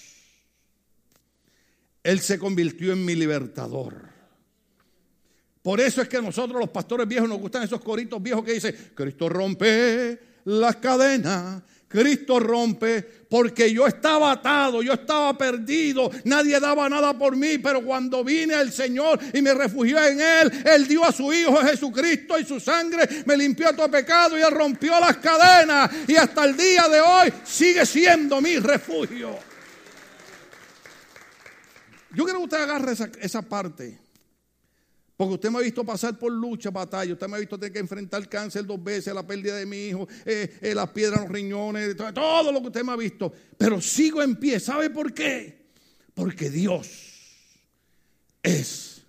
[2.03, 4.09] Él se convirtió en mi libertador.
[5.61, 8.75] Por eso es que nosotros los pastores viejos nos gustan esos coritos viejos que dicen,
[8.95, 16.89] Cristo rompe las cadenas, Cristo rompe porque yo estaba atado, yo estaba perdido, nadie daba
[16.89, 21.05] nada por mí, pero cuando vine al Señor y me refugié en Él, Él dio
[21.05, 25.17] a su Hijo Jesucristo y su sangre me limpió todo pecado y Él rompió las
[25.17, 29.37] cadenas y hasta el día de hoy sigue siendo mi refugio.
[32.13, 34.00] Yo quiero que usted agarre esa, esa parte.
[35.21, 37.13] Porque usted me ha visto pasar por lucha, batalla.
[37.13, 40.07] Usted me ha visto tener que enfrentar cáncer dos veces, la pérdida de mi hijo,
[40.25, 43.31] eh, eh, las piedras en los riñones, todo, lo que usted me ha visto.
[43.55, 44.59] Pero sigo en pie.
[44.59, 45.67] ¿Sabe por qué?
[46.15, 46.87] Porque Dios
[48.41, 49.03] es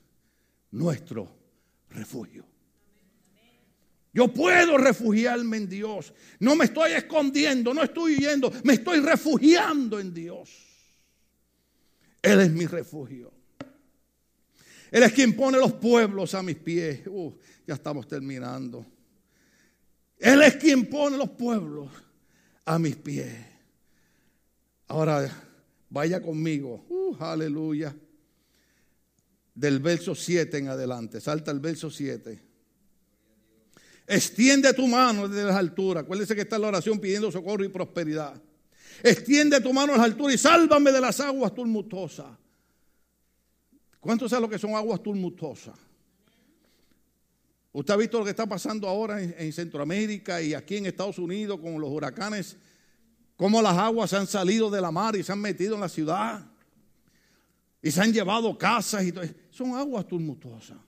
[0.70, 1.34] nuestro
[1.88, 2.44] refugio.
[4.12, 6.12] Yo puedo refugiarme en Dios.
[6.40, 10.50] No me estoy escondiendo, no estoy huyendo, me estoy refugiando en Dios.
[12.20, 13.32] Él es mi refugio.
[14.92, 17.00] Él es quien pone los pueblos a mis pies.
[17.06, 17.32] Uh,
[17.66, 18.84] ya estamos terminando.
[20.18, 21.90] Él es quien pone los pueblos
[22.66, 23.34] a mis pies.
[24.88, 25.28] Ahora,
[25.88, 26.84] vaya conmigo.
[26.90, 27.96] Uh, aleluya.
[29.54, 31.22] Del verso 7 en adelante.
[31.22, 32.38] Salta el verso 7.
[34.06, 36.04] Extiende tu mano desde las alturas.
[36.04, 38.34] Acuérdese que está en la oración pidiendo socorro y prosperidad.
[39.02, 42.41] Extiende tu mano a las alturas y sálvame de las aguas tumultuosas.
[44.02, 45.78] ¿Cuántos saben lo que son aguas tumultuosas?
[47.70, 51.60] Usted ha visto lo que está pasando ahora en, Centroamérica y aquí en Estados Unidos
[51.60, 52.56] con los huracanes,
[53.36, 55.88] cómo las aguas se han salido de la mar y se han metido en la
[55.88, 56.44] ciudad
[57.80, 59.24] y se han llevado casas y todo.
[59.50, 60.78] Son aguas tumultuosas.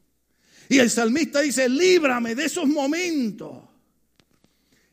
[0.69, 3.63] Y el salmista dice, líbrame de esos momentos.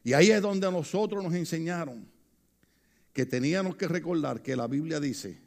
[0.03, 2.07] Y ahí es donde a nosotros nos enseñaron
[3.13, 5.41] que teníamos que recordar que la Biblia dice,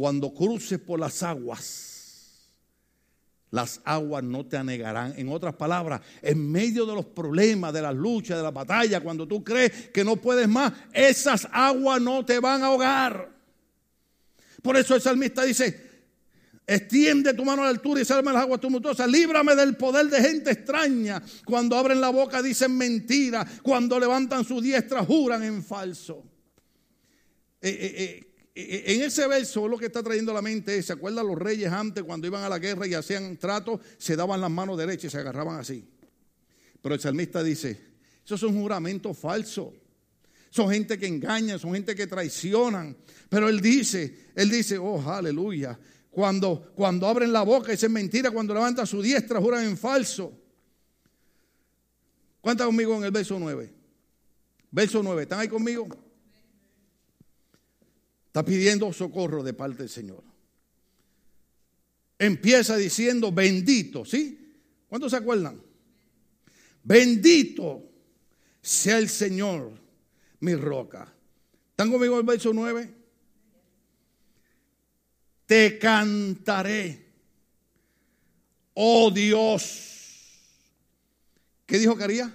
[0.00, 2.48] cuando cruces por las aguas,
[3.50, 5.12] las aguas no te anegarán.
[5.18, 9.28] En otras palabras, en medio de los problemas, de las luchas, de la batalla, cuando
[9.28, 13.30] tú crees que no puedes más, esas aguas no te van a ahogar.
[14.62, 15.90] Por eso el salmista dice,
[16.66, 19.06] Extiende tu mano a la altura y salme las aguas tumultuosas.
[19.06, 21.22] Líbrame del poder de gente extraña.
[21.44, 23.46] Cuando abren la boca dicen mentira.
[23.62, 26.24] Cuando levantan su diestra juran en falso.
[27.60, 30.92] Eh, eh, eh, en ese verso lo que está trayendo a la mente es, ¿se
[30.92, 33.80] acuerdan los reyes antes cuando iban a la guerra y hacían trato?
[33.96, 35.88] Se daban las manos derechas y se agarraban así.
[36.82, 37.80] Pero el salmista dice,
[38.24, 39.72] eso es un juramento falso.
[40.50, 42.96] Son gente que engañan, son gente que traicionan.
[43.28, 45.78] Pero él dice, él dice, oh, aleluya.
[46.10, 50.36] Cuando, cuando abren la boca dicen mentira, cuando levantan su diestra juran en falso.
[52.40, 53.72] Cuenta conmigo en el verso 9.
[54.72, 55.88] Verso 9, ¿están ahí conmigo?
[58.30, 60.22] Está pidiendo socorro de parte del Señor.
[62.16, 64.54] Empieza diciendo bendito, ¿sí?
[64.88, 65.60] ¿Cuántos se acuerdan?
[66.84, 67.90] Bendito
[68.62, 69.72] sea el Señor,
[70.38, 71.12] mi roca.
[71.70, 72.94] ¿Están conmigo el verso 9?
[75.46, 77.06] Te cantaré,
[78.74, 79.90] oh Dios.
[81.66, 82.32] ¿Qué dijo Caría?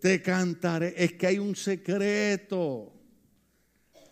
[0.00, 0.94] Te cantaré.
[0.96, 2.95] Es que hay un secreto.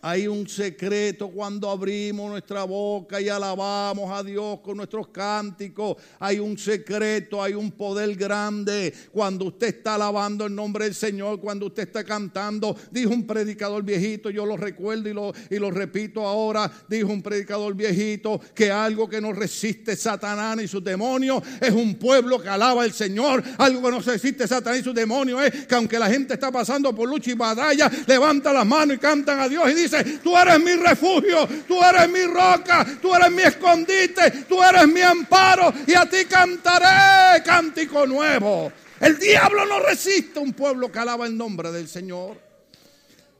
[0.07, 5.97] Hay un secreto cuando abrimos nuestra boca y alabamos a Dios con nuestros cánticos.
[6.19, 8.93] Hay un secreto, hay un poder grande.
[9.11, 13.81] Cuando usted está alabando el nombre del Señor, cuando usted está cantando, dijo un predicador
[13.81, 18.69] viejito, yo lo recuerdo y lo, y lo repito ahora, dijo un predicador viejito que
[18.69, 23.43] algo que no resiste Satanás ni sus demonios es un pueblo que alaba al Señor.
[23.57, 26.93] Algo que no resiste Satanás y sus demonios es que aunque la gente está pasando
[26.93, 30.59] por lucha y batalla, levanta las manos y cantan a Dios y dice, tú eres
[30.59, 35.93] mi refugio, tú eres mi roca, tú eres mi escondite, tú eres mi amparo y
[35.93, 38.71] a ti cantaré cántico nuevo.
[38.99, 42.41] El diablo no resiste a un pueblo que alaba el nombre del Señor.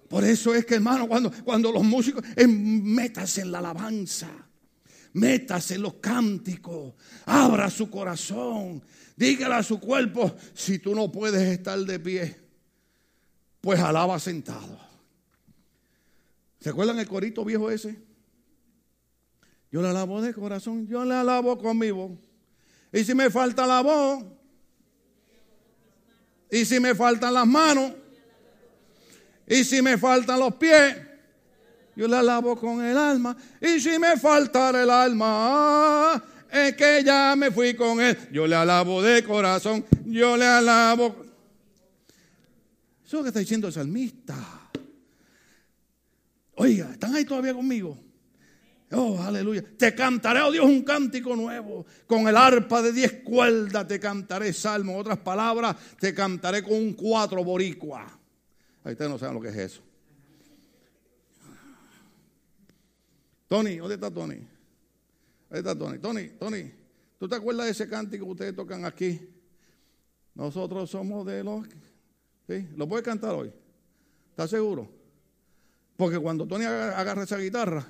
[0.07, 4.29] Por eso es que, hermano, cuando, cuando los músicos, métase en la alabanza,
[5.13, 6.93] métase en los cánticos,
[7.25, 8.83] abra su corazón,
[9.15, 12.37] dígale a su cuerpo, si tú no puedes estar de pie,
[13.61, 14.84] pues alaba sentado.
[16.65, 17.95] ¿Se acuerdan el corito viejo ese?
[19.71, 22.17] Yo le alabo de corazón, yo le alabo conmigo.
[22.91, 24.25] Y si me falta la voz,
[26.49, 27.91] y si me faltan las manos,
[29.45, 30.97] y si me faltan los pies,
[31.95, 33.37] yo le alabo con el alma.
[33.61, 38.17] Y si me falta el alma, es que ya me fui con él.
[38.31, 41.15] Yo le alabo de corazón, yo le alabo.
[43.05, 44.64] Eso es lo que está diciendo el salmista.
[46.55, 47.97] Oiga, ¿están ahí todavía conmigo?
[48.91, 49.63] Oh, aleluya.
[49.77, 51.85] Te cantaré, oh Dios, un cántico nuevo.
[52.07, 54.93] Con el arpa de diez cuerdas te cantaré salmo.
[54.93, 58.05] En otras palabras, te cantaré con un cuatro boricua.
[58.83, 59.81] Ahí ustedes no saben lo que es eso.
[63.47, 64.35] Tony, ¿dónde está Tony?
[65.49, 65.99] Ahí está Tony.
[65.99, 66.71] Tony, Tony,
[67.19, 69.19] ¿tú te acuerdas de ese cántico que ustedes tocan aquí?
[70.35, 71.67] Nosotros somos de los...
[72.47, 72.67] ¿Sí?
[72.75, 73.51] ¿Lo puedes cantar hoy?
[74.29, 74.94] ¿Estás seguro?
[75.97, 77.85] Porque cuando Tony agarra esa guitarra,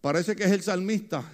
[0.00, 1.24] parece que es el salmista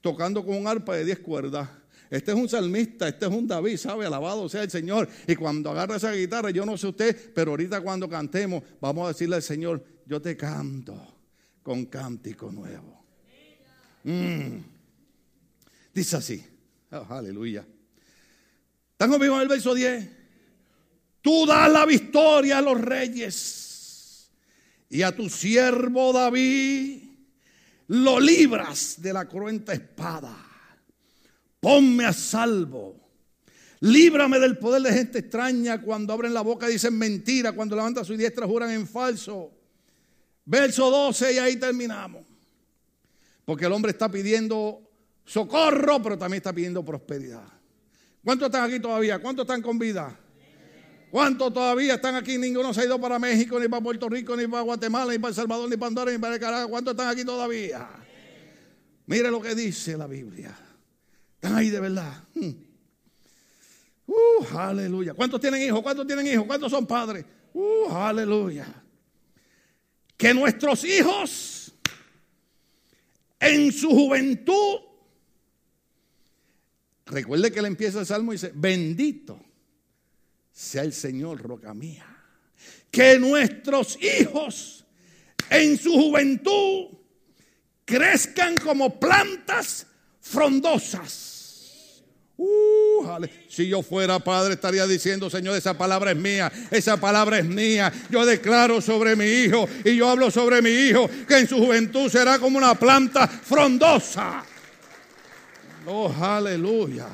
[0.00, 1.68] tocando con un arpa de 10 cuerdas.
[2.08, 4.06] Este es un salmista, este es un David, ¿sabe?
[4.06, 5.08] Alabado sea el Señor.
[5.28, 9.08] Y cuando agarra esa guitarra, yo no sé usted, pero ahorita cuando cantemos, vamos a
[9.08, 11.00] decirle al Señor, yo te canto
[11.62, 13.04] con cántico nuevo.
[14.02, 14.56] Mm.
[15.94, 16.44] Dice así,
[16.90, 17.64] oh, aleluya.
[18.92, 20.08] ¿Están conmigo en el verso 10?
[21.20, 23.69] Tú das la victoria a los reyes
[24.90, 27.04] y a tu siervo David
[27.88, 30.50] lo libras de la cruenta espada
[31.60, 32.96] ponme a salvo.
[33.80, 38.16] Líbrame del poder de gente extraña cuando abren la boca dicen mentira, cuando levantan su
[38.16, 39.52] diestra juran en falso.
[40.44, 42.22] Verso 12 y ahí terminamos.
[43.44, 44.82] Porque el hombre está pidiendo
[45.24, 47.46] socorro, pero también está pidiendo prosperidad.
[48.22, 49.18] ¿Cuántos están aquí todavía?
[49.18, 50.18] ¿Cuántos están con vida?
[51.10, 52.38] ¿Cuántos todavía están aquí?
[52.38, 55.30] Ninguno se ha ido para México, ni para Puerto Rico, ni para Guatemala, ni para
[55.30, 56.70] El Salvador, ni para Andorra, ni para Nicaragua.
[56.70, 57.88] ¿Cuántos están aquí todavía?
[59.06, 60.56] Mire lo que dice la Biblia.
[61.34, 62.22] Están ahí de verdad.
[62.34, 62.52] Hmm.
[64.06, 65.14] Uh, aleluya.
[65.14, 65.82] ¿Cuántos tienen hijos?
[65.82, 66.46] ¿Cuántos tienen hijos?
[66.46, 67.24] ¿Cuántos son padres?
[67.54, 68.66] Uh, aleluya.
[70.16, 71.72] Que nuestros hijos
[73.40, 74.80] en su juventud,
[77.06, 79.49] recuerde que le empieza el salmo y dice, bendito
[80.60, 82.06] sea el Señor, roca mía.
[82.90, 84.84] Que nuestros hijos
[85.48, 86.88] en su juventud
[87.84, 89.86] crezcan como plantas
[90.20, 91.30] frondosas
[92.42, 97.44] Uh, si yo fuera padre estaría diciendo, Señor, esa palabra es mía, esa palabra es
[97.44, 97.92] mía.
[98.08, 102.08] Yo declaro sobre mi hijo y yo hablo sobre mi hijo que en su juventud
[102.08, 104.42] será como una planta frondosa.
[105.84, 107.08] Oh, aleluya.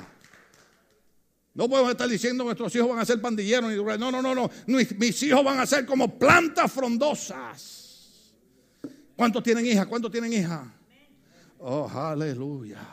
[1.56, 3.72] No podemos estar diciendo nuestros hijos van a ser pandilleros.
[3.98, 4.50] No, no, no, no.
[4.66, 8.34] Mis hijos van a ser como plantas frondosas.
[9.16, 9.86] ¿Cuántos tienen hija?
[9.86, 10.70] ¿Cuántos tienen hija?
[11.60, 12.86] Oh, aleluya.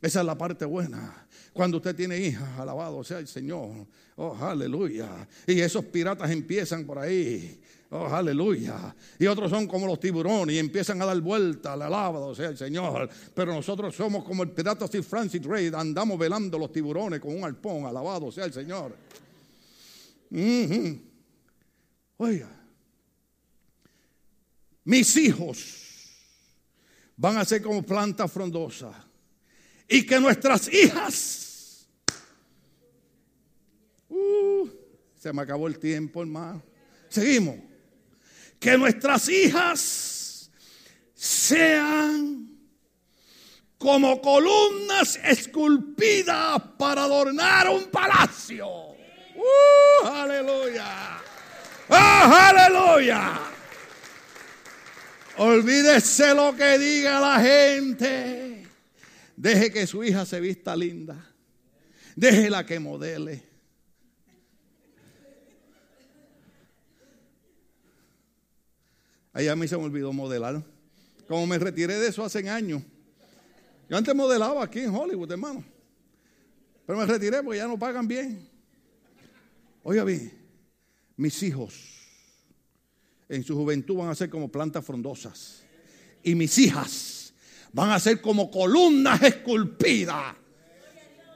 [0.00, 1.26] Esa es la parte buena.
[1.52, 3.88] Cuando usted tiene hijas, alabado sea el Señor.
[4.14, 5.26] Oh, aleluya.
[5.44, 7.60] Y esos piratas empiezan por ahí.
[7.90, 8.94] Oh, aleluya.
[9.18, 13.08] Y otros son como los tiburones y empiezan a dar vuelta, alabado sea el Señor.
[13.34, 17.44] Pero nosotros somos como el pirata Sir Francis Drake, andamos velando los tiburones con un
[17.44, 18.96] arpón, alabado sea el Señor.
[22.16, 22.50] Oiga,
[24.84, 25.84] mis hijos
[27.16, 28.94] van a ser como plantas frondosas
[29.88, 31.44] y que nuestras hijas
[34.08, 34.68] Uh,
[35.18, 36.62] se me acabó el tiempo, hermano.
[37.08, 37.56] Seguimos.
[38.66, 40.50] Que nuestras hijas
[41.14, 42.50] sean
[43.78, 48.66] como columnas esculpidas para adornar un palacio.
[48.66, 51.22] Uh, aleluya.
[51.88, 53.38] Oh, aleluya.
[55.36, 58.66] Olvídese lo que diga la gente.
[59.36, 61.14] Deje que su hija se vista linda.
[62.16, 63.45] Déjela que modele.
[69.36, 70.64] Ahí a mí se me olvidó modelar.
[71.28, 72.82] Como me retiré de eso hace años.
[73.86, 75.62] Yo antes modelaba aquí en Hollywood, hermano.
[76.86, 78.48] Pero me retiré porque ya no pagan bien.
[79.82, 80.32] Oiga bien,
[81.18, 81.74] mis hijos
[83.28, 85.64] en su juventud van a ser como plantas frondosas.
[86.22, 87.34] Y mis hijas
[87.74, 90.34] van a ser como columnas esculpidas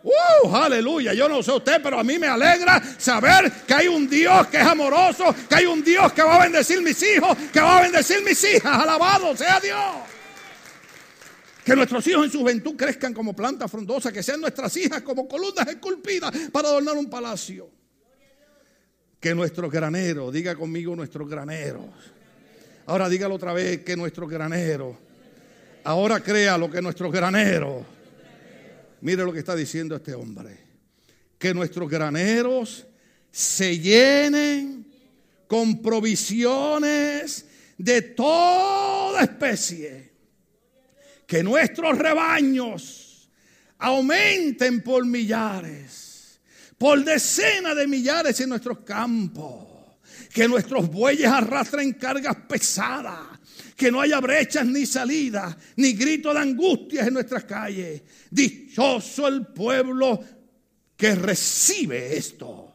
[0.02, 0.54] ¡Uh!
[0.54, 1.12] Aleluya.
[1.14, 4.58] Yo no sé usted, pero a mí me alegra saber que hay un Dios que
[4.58, 7.82] es amoroso, que hay un Dios que va a bendecir mis hijos, que va a
[7.82, 8.82] bendecir mis hijas.
[8.82, 9.96] Alabado sea Dios.
[11.64, 15.28] Que nuestros hijos en su juventud crezcan como plantas frondosas, que sean nuestras hijas como
[15.28, 17.68] columnas esculpidas para adornar un palacio.
[19.20, 21.84] Que nuestro granero, diga conmigo nuestros graneros.
[22.86, 24.98] Ahora dígalo otra vez, que nuestro granero.
[25.84, 27.99] Ahora crea lo que nuestro granero
[29.02, 30.58] Mire lo que está diciendo este hombre.
[31.38, 32.86] Que nuestros graneros
[33.30, 34.86] se llenen
[35.46, 37.46] con provisiones
[37.78, 40.10] de toda especie.
[41.26, 43.30] Que nuestros rebaños
[43.78, 46.40] aumenten por millares,
[46.76, 49.66] por decenas de millares en nuestros campos.
[50.32, 53.29] Que nuestros bueyes arrastren cargas pesadas
[53.80, 58.02] que no haya brechas ni salidas, ni grito de angustias en nuestras calles.
[58.30, 60.22] Dichoso el pueblo
[60.94, 62.74] que recibe esto.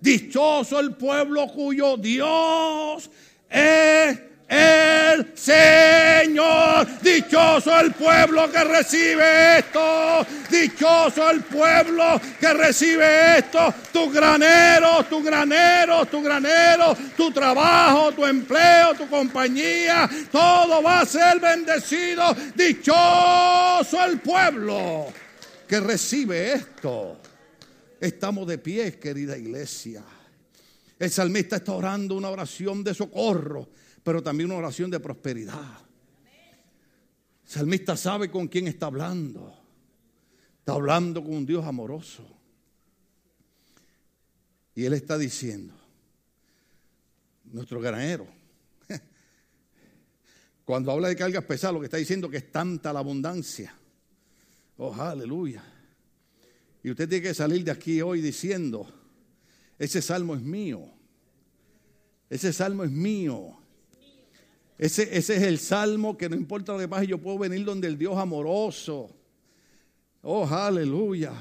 [0.00, 3.10] Dichoso el pueblo cuyo Dios
[3.50, 4.18] es
[4.52, 6.86] el Señor.
[7.00, 10.26] Dichoso el pueblo que recibe esto.
[10.50, 13.74] Dichoso el pueblo que recibe esto.
[13.92, 20.08] Tu granero, tu granero, tu granero, tu trabajo, tu empleo, tu compañía.
[20.30, 22.36] Todo va a ser bendecido.
[22.54, 25.06] Dichoso el pueblo
[25.66, 27.18] que recibe esto.
[27.98, 30.02] Estamos de pie, querida iglesia.
[30.98, 33.68] El salmista está orando una oración de socorro
[34.02, 35.78] pero también una oración de prosperidad.
[37.44, 39.54] El salmista sabe con quién está hablando.
[40.58, 42.24] Está hablando con un Dios amoroso.
[44.74, 45.74] Y él está diciendo,
[47.44, 48.26] nuestro granero,
[50.64, 53.74] cuando habla de cargas pesadas, lo que está diciendo que es tanta la abundancia.
[54.78, 55.62] Oh, aleluya.
[56.82, 58.88] Y usted tiene que salir de aquí hoy diciendo,
[59.78, 60.88] ese salmo es mío.
[62.30, 63.61] Ese salmo es mío.
[64.78, 68.16] Ese, es el salmo que no importa lo que yo puedo venir donde el Dios
[68.16, 69.14] amoroso.
[70.22, 71.32] Oh, aleluya.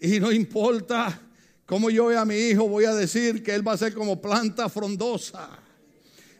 [0.00, 1.20] Y no importa
[1.66, 4.20] cómo yo vea a mi hijo, voy a decir que él va a ser como
[4.20, 5.58] planta frondosa.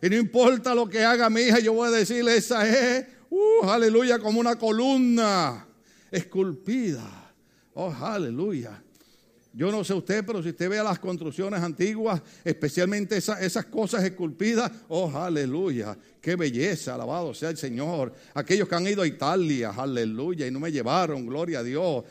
[0.02, 3.68] Y no importa lo que haga mi hija, yo voy a decirle, esa es, uh,
[3.68, 5.66] aleluya, como una columna
[6.10, 7.32] esculpida.
[7.74, 8.81] Oh, aleluya.
[9.54, 14.70] Yo no sé usted, pero si usted ve las construcciones antiguas, especialmente esas cosas esculpidas,
[14.88, 18.14] oh, aleluya, qué belleza, alabado sea el Señor.
[18.32, 22.04] Aquellos que han ido a Italia, aleluya, y no me llevaron, gloria a Dios.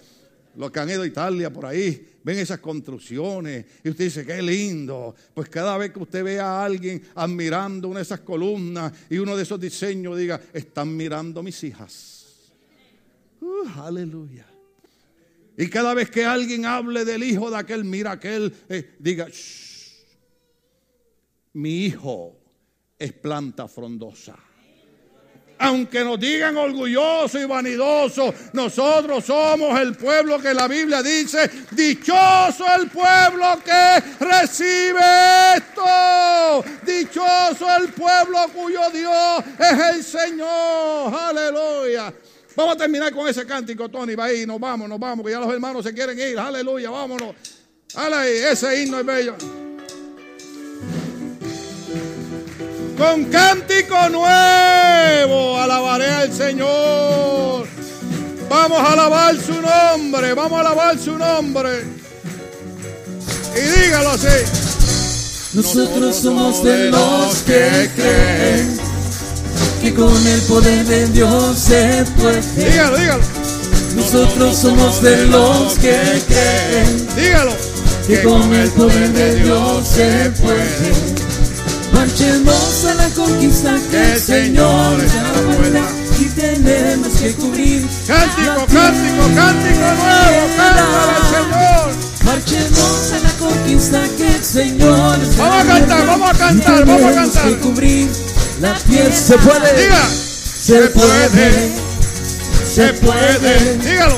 [0.56, 4.40] Los que han ido a Italia por ahí, ven esas construcciones y usted dice, qué
[4.42, 5.16] lindo.
[5.34, 9.36] Pues cada vez que usted ve a alguien admirando una de esas columnas y uno
[9.36, 12.52] de esos diseños, diga, están mirando mis hijas.
[13.40, 14.51] Uh, aleluya.
[15.62, 19.28] Y cada vez que alguien hable del hijo de aquel, mira aquel, eh, diga,
[21.54, 22.36] mi hijo
[22.98, 24.36] es planta frondosa.
[25.60, 32.66] Aunque nos digan orgulloso y vanidoso, nosotros somos el pueblo que la Biblia dice, dichoso
[32.76, 36.64] el pueblo que recibe esto.
[36.84, 41.14] Dichoso el pueblo cuyo Dios es el Señor.
[41.14, 42.12] Aleluya.
[42.56, 44.16] Vamos a terminar con ese cántico, Tony.
[44.16, 46.38] Va ahí, nos vamos, nos vamos, que ya los hermanos se quieren ir.
[46.38, 47.36] Aleluya, vámonos.
[47.96, 49.36] Ale, ese himno es bello.
[52.98, 57.68] Con cántico nuevo alabaré al Señor.
[58.50, 61.84] Vamos a alabar su nombre, vamos a alabar su nombre.
[63.56, 64.28] Y dígalo así.
[65.54, 68.91] Nosotros somos de los que creen
[69.82, 72.42] que con el poder de Dios se puede.
[72.56, 73.24] Dígalo, dígalo.
[73.96, 77.08] Nosotros somos de los que creen.
[77.16, 77.52] Dígalo.
[78.06, 80.94] Que con el poder de Dios se puede.
[81.94, 84.98] Marchemos a la conquista que el Señor
[85.58, 85.84] puerta
[86.20, 87.88] y tenemos que cubrir.
[88.08, 91.92] Cántico, cántico, cántico nuevo, cántale al Señor.
[92.24, 97.16] Marchemos a la conquista que el Señor Vamos a cantar, vamos a cantar, vamos a
[97.16, 97.44] cantar.
[97.50, 98.31] Que cubrir
[98.62, 99.82] la piel se puede.
[99.82, 100.08] Diga.
[100.08, 101.72] Se puede.
[102.64, 103.78] Se puede.
[103.78, 104.18] Dígalo.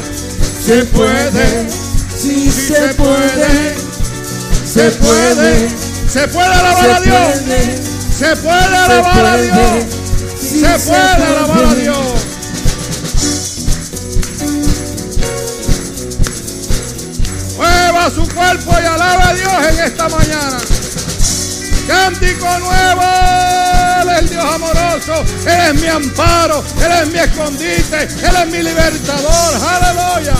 [0.66, 1.70] Se puede.
[2.16, 3.76] Sí, se puede.
[4.66, 5.70] Se puede.
[6.10, 7.40] Se puede alabar a Dios.
[8.18, 9.86] Se puede alabar a Dios.
[10.40, 11.98] Se puede alabar a Dios.
[17.58, 20.58] Mueva su cuerpo y alaba a Dios en esta mañana.
[21.88, 23.02] Cántico nuevo,
[24.30, 30.36] Dios amoroso, Él es mi amparo, Él es mi escondite, Él es mi libertador, aleluya.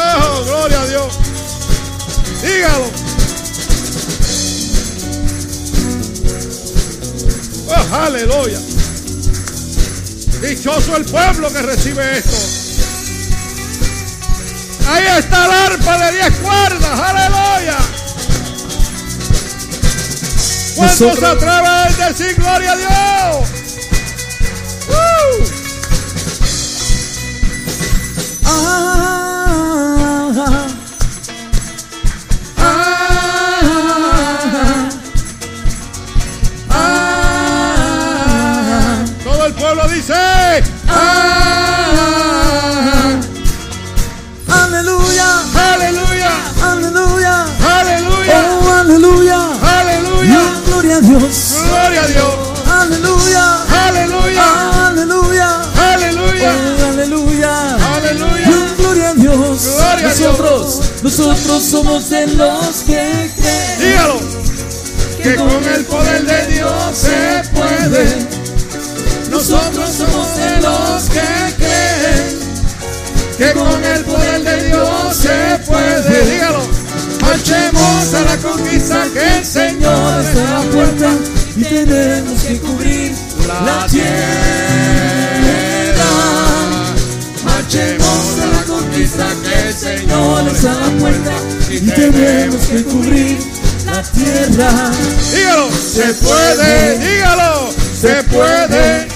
[0.00, 1.18] Oh, gloria a Dios.
[2.42, 2.90] Dígalo.
[7.68, 8.58] Oh, aleluya.
[10.40, 12.36] Dichoso el pueblo que recibe esto.
[14.88, 17.76] Ahí está el arpa de diez cuerdas, aleluya.
[20.78, 23.48] ¿Cuántos se atreven a decir gloria a Dios?
[24.88, 25.42] ¡Uh!
[28.44, 30.67] Ah, ah,
[51.98, 52.34] gloria a Dios,
[52.70, 59.14] aleluya, aleluya, aleluya, aleluya, oh aleluya, aleluya, gloria
[60.02, 63.78] nosotros, nosotros somos de los que creen.
[63.80, 64.20] Dígalo.
[65.22, 68.57] Que con el poder de Dios se puede.
[81.68, 83.12] Tenemos que cubrir
[83.46, 84.08] la tierra.
[87.44, 91.32] Marchemos a la conquista que el Señor está a la puerta
[91.70, 93.38] y tenemos que cubrir
[93.86, 94.90] la tierra.
[95.34, 95.70] Dígalo.
[95.70, 96.98] Se puede.
[96.98, 97.70] Dígalo.
[98.00, 99.08] Se puede.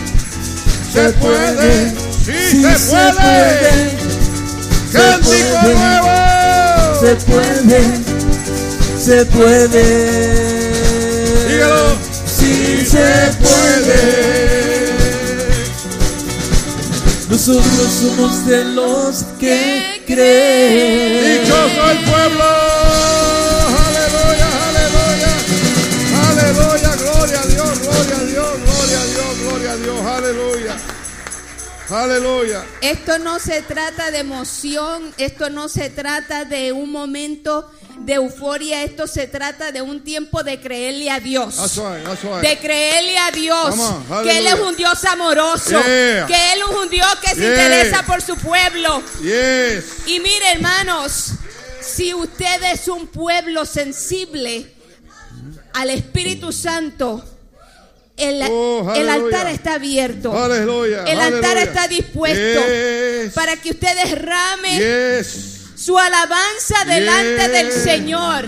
[0.93, 1.91] Se puede.
[2.25, 4.13] Sí, se puede.
[4.93, 6.33] Cántico nuevo.
[7.03, 7.81] Se puede,
[8.97, 10.32] se puede.
[12.93, 14.93] Se puede.
[17.31, 21.41] Nosotros somos de los que creen.
[21.43, 22.45] Dichoso el pueblo.
[23.87, 25.31] Aleluya, aleluya.
[26.29, 30.07] Aleluya, gloria a Dios, gloria a Dios, gloria a Dios, gloria a Dios.
[30.07, 30.77] Aleluya.
[31.89, 32.65] Aleluya.
[32.83, 38.83] Esto no se trata de emoción, esto no se trata de un momento de euforia,
[38.83, 41.57] esto se trata de un tiempo de creerle a Dios.
[41.57, 42.41] That's right, that's right.
[42.41, 46.27] De creerle a Dios on, que Él es un Dios amoroso, Yeah.
[46.27, 47.51] que Él es un Dios que se Yeah.
[47.51, 49.03] interesa por su pueblo.
[49.23, 50.07] Yes.
[50.07, 51.33] Y mire, hermanos,
[51.81, 54.67] si usted es un pueblo sensible
[55.75, 57.25] al Espíritu Santo,
[58.17, 60.37] el, Oh, el altar está abierto.
[60.37, 61.05] Aleluya.
[61.05, 63.33] El altar está dispuesto Yes.
[63.35, 65.52] para que usted derrame Yes.
[65.85, 68.45] Su alabanza delante del Señor.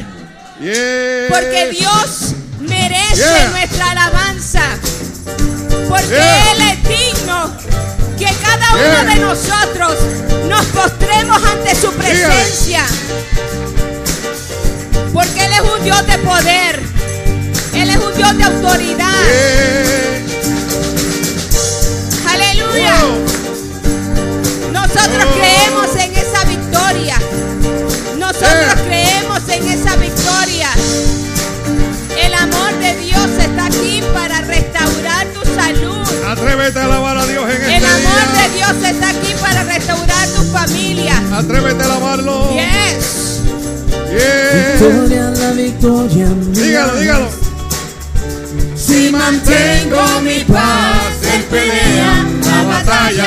[1.28, 3.48] Porque Dios merece Yeah.
[3.50, 4.62] nuestra alabanza.
[5.88, 6.16] Porque.
[6.16, 7.52] Él es digno
[8.18, 9.98] que cada uno de nosotros
[10.48, 12.84] nos postremos ante su presencia.
[15.12, 16.80] Porque Él es un Dios de poder.
[17.74, 19.08] Él es un Dios de autoridad.
[22.28, 22.94] Aleluya.
[24.72, 26.13] Nosotros creemos en.
[28.44, 30.68] Nosotros creemos en esa victoria.
[32.22, 36.06] El amor de Dios está aquí para restaurar tu salud.
[36.28, 38.42] Atrévete a alabar a Dios en este El amor día.
[38.42, 41.22] de Dios está aquí para restaurar tu familia.
[41.32, 42.50] Atrévete a alabarlo.
[42.52, 43.40] Yes.
[44.12, 44.80] Yes.
[44.80, 46.62] Victoria, la victoria mía.
[46.62, 47.28] Dígalo, dígalo.
[48.76, 53.26] Si mantengo mi paz, Él pelea la batalla.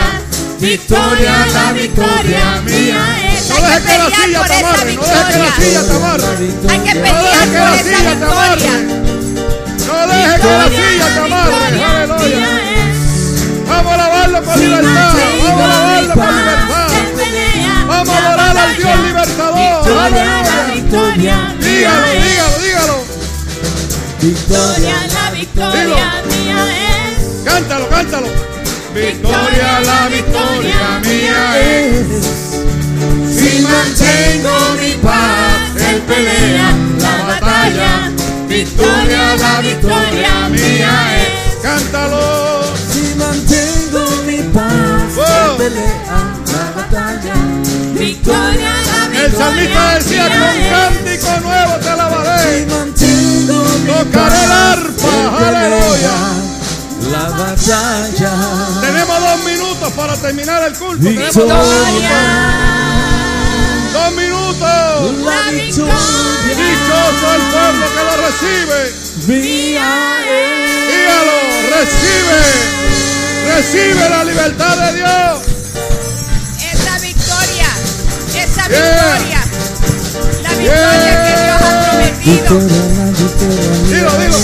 [0.59, 2.97] Victoria, la victoria mía
[3.31, 3.49] es.
[3.49, 4.93] No Hay que pelear silla por te esa amarre.
[4.95, 5.55] No dejes que la victoria.
[5.57, 6.27] silla te amarre.
[6.37, 8.55] Hay que No pelear dejes que la por silla esa te amarre.
[8.55, 8.75] victoria.
[9.87, 11.83] No dejes que la silla te amarre.
[11.83, 12.47] Aleluya.
[13.67, 15.13] Vamos a alabarlo con libertad.
[15.43, 16.87] Vamos a alabarlo con libertad.
[17.87, 19.83] Vamos a adorar al Dios libertador.
[19.85, 20.73] Victoria, la Aleluya.
[20.73, 22.97] victoria Dígalo, dígalo, dígalo.
[24.21, 27.43] Victoria, la victoria mía es.
[27.45, 28.27] Cántalo, cántalo.
[28.97, 32.09] Victoria, la victoria mía es.
[32.09, 32.25] es.
[33.29, 38.11] Si mantengo mi paz, Él pelea la batalla.
[38.47, 41.55] Victoria, la victoria mía es.
[41.61, 42.63] Cántalo.
[42.91, 45.13] Si mantengo mi paz.
[45.15, 47.35] Él pelea la batalla.
[47.93, 48.71] Victoria,
[49.13, 50.71] la El salmista decía, con mía es.
[50.73, 52.65] cántico nuevo te Si alabaré.
[52.65, 56.46] mantengo mi Tocaré el paz, arpa, aleluya.
[57.17, 58.31] La batalla.
[58.81, 61.03] Tenemos dos minutos para terminar el culto.
[61.03, 61.87] Tenemos dos Victoria.
[61.87, 62.11] minutos.
[63.93, 64.67] Dos minutos.
[65.25, 65.95] La victoria
[66.57, 68.79] Dichoso el pueblo que lo recibe.
[69.27, 69.89] mía
[70.29, 70.71] es.
[70.93, 71.37] Dígalo,
[71.75, 72.41] recibe.
[73.55, 75.35] Recibe la libertad de Dios.
[76.71, 77.69] Esa victoria,
[78.35, 79.17] esa Yeah.
[79.17, 79.41] victoria,
[80.43, 82.59] la victoria que Dios ha prometido.
[82.59, 82.83] Victoria,
[83.17, 84.39] victoria Dilo, dilo.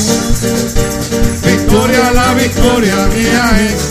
[2.03, 3.81] Victoria, la victoria mía es.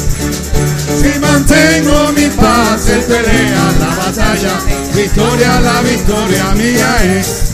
[1.01, 4.61] Si mantengo mi paz, Él pelea la batalla.
[4.95, 7.53] Victoria, la victoria mía es.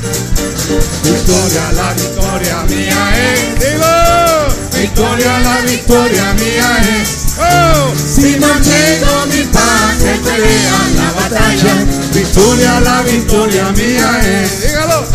[1.05, 3.41] Victoria, la victoria mía es.
[3.61, 7.37] Digo, Victoria, la victoria mía es.
[7.39, 11.75] oh, Si mantengo mi paz, Él pelea la batalla.
[12.13, 14.63] victoria, la victoria mía es.
[14.63, 15.07] Dígalo.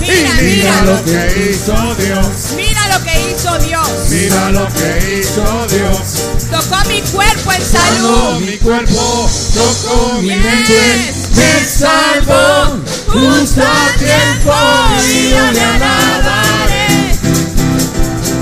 [0.00, 2.54] Mira mira, lo que hizo Dios.
[2.92, 3.88] Mira lo que hizo Dios.
[4.10, 5.98] Mira lo que hizo Dios.
[6.50, 8.40] Tocó mi cuerpo en salud.
[8.40, 11.14] mi cuerpo, tocó mi mente.
[11.34, 14.54] Me salvó justo a tiempo
[15.08, 17.18] y yo le alabaré.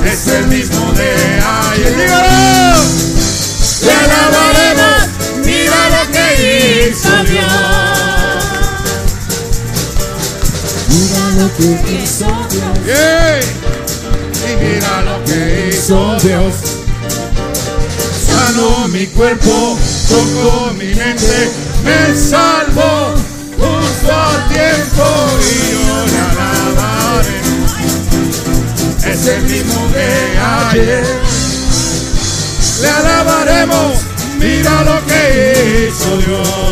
[0.04, 1.96] Es el mismo de ayer.
[1.96, 2.82] Dígalo.
[3.82, 5.08] Le alabaremos,
[5.44, 7.90] mira lo que hizo Dios.
[11.40, 11.99] lo que hizo
[16.22, 16.54] Dios.
[18.26, 21.50] Sanó mi cuerpo, tocó mi mente,
[21.82, 23.14] me salvó
[23.56, 25.04] justo a tiempo
[25.40, 27.40] y yo le alabaré.
[29.10, 31.04] Es el mismo de ayer.
[32.82, 33.92] Le alabaremos,
[34.38, 36.69] mira lo que hizo Dios.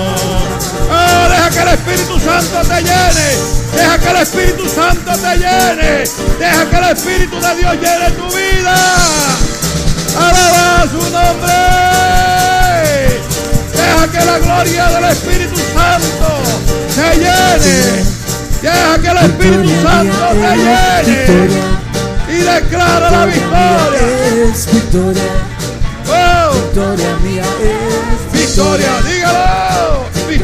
[1.69, 3.29] El Espíritu Santo te llene.
[3.75, 6.05] Deja que el Espíritu Santo te llene.
[6.39, 8.75] Deja que el Espíritu de Dios llene tu vida.
[10.17, 11.53] Alaba su nombre.
[13.75, 16.43] Deja que la gloria del Espíritu Santo
[16.97, 18.05] te llene.
[18.63, 21.49] Deja que el Espíritu Santo te llene.
[22.29, 24.01] Y declara la victoria,
[26.11, 29.58] Oh, victoria mía es victoria, dígalo.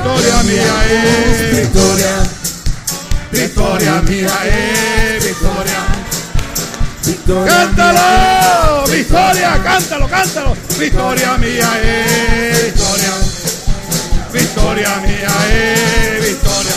[0.04, 1.60] Victoria mía es.
[1.62, 2.14] victoria,
[3.32, 5.24] Victoria mía es.
[5.24, 5.80] Victoria.
[7.06, 10.56] victoria Cántalo, victoria, cántalo, cántalo.
[10.78, 13.12] Victoria mía es victoria.
[14.30, 16.76] Victoria mía es victoria.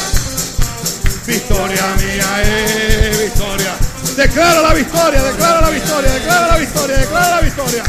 [1.25, 3.73] Victoria mía es victoria.
[4.15, 7.83] Declara la victoria, declara la victoria, declara la victoria, declara la victoria.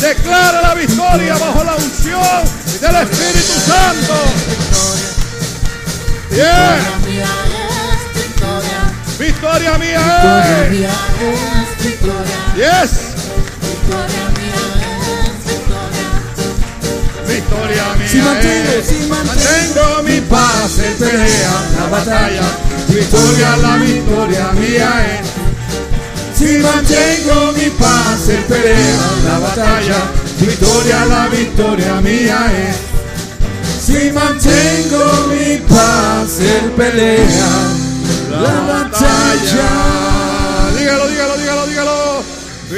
[0.00, 2.44] Declara la victoria bajo la unción
[2.80, 4.14] del Espíritu Santo.
[6.30, 7.26] Bien,
[9.18, 11.84] victoria, mía es.
[11.84, 12.90] victoria, Yes.
[13.60, 14.62] victoria mía
[15.24, 16.08] es victoria.
[17.26, 18.86] Victoria mía Si mantengo, es.
[18.86, 22.42] si mantengo mi paz en pelea, la batalla.
[22.88, 25.27] Victoria, la victoria mía es.
[26.48, 30.00] Si mantengo mi paz en pelea, la batalla.
[30.40, 33.84] Victoria, la victoria mía es.
[33.84, 37.52] Si mantengo mi paz en pelea,
[38.30, 39.68] la batalla.
[40.78, 42.22] Dígalo, dígalo, dígalo, dígalo.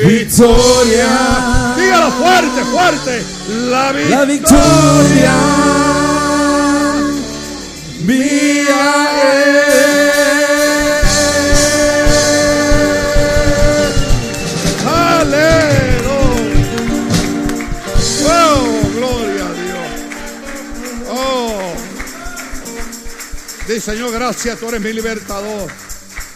[0.04, 1.74] Victoria.
[1.76, 3.22] Dígalo fuerte, fuerte.
[3.70, 4.18] La victoria.
[4.18, 5.34] La victoria
[8.04, 9.08] mía
[9.66, 9.69] es.
[23.80, 25.70] Señor, gracias, tú eres mi libertador.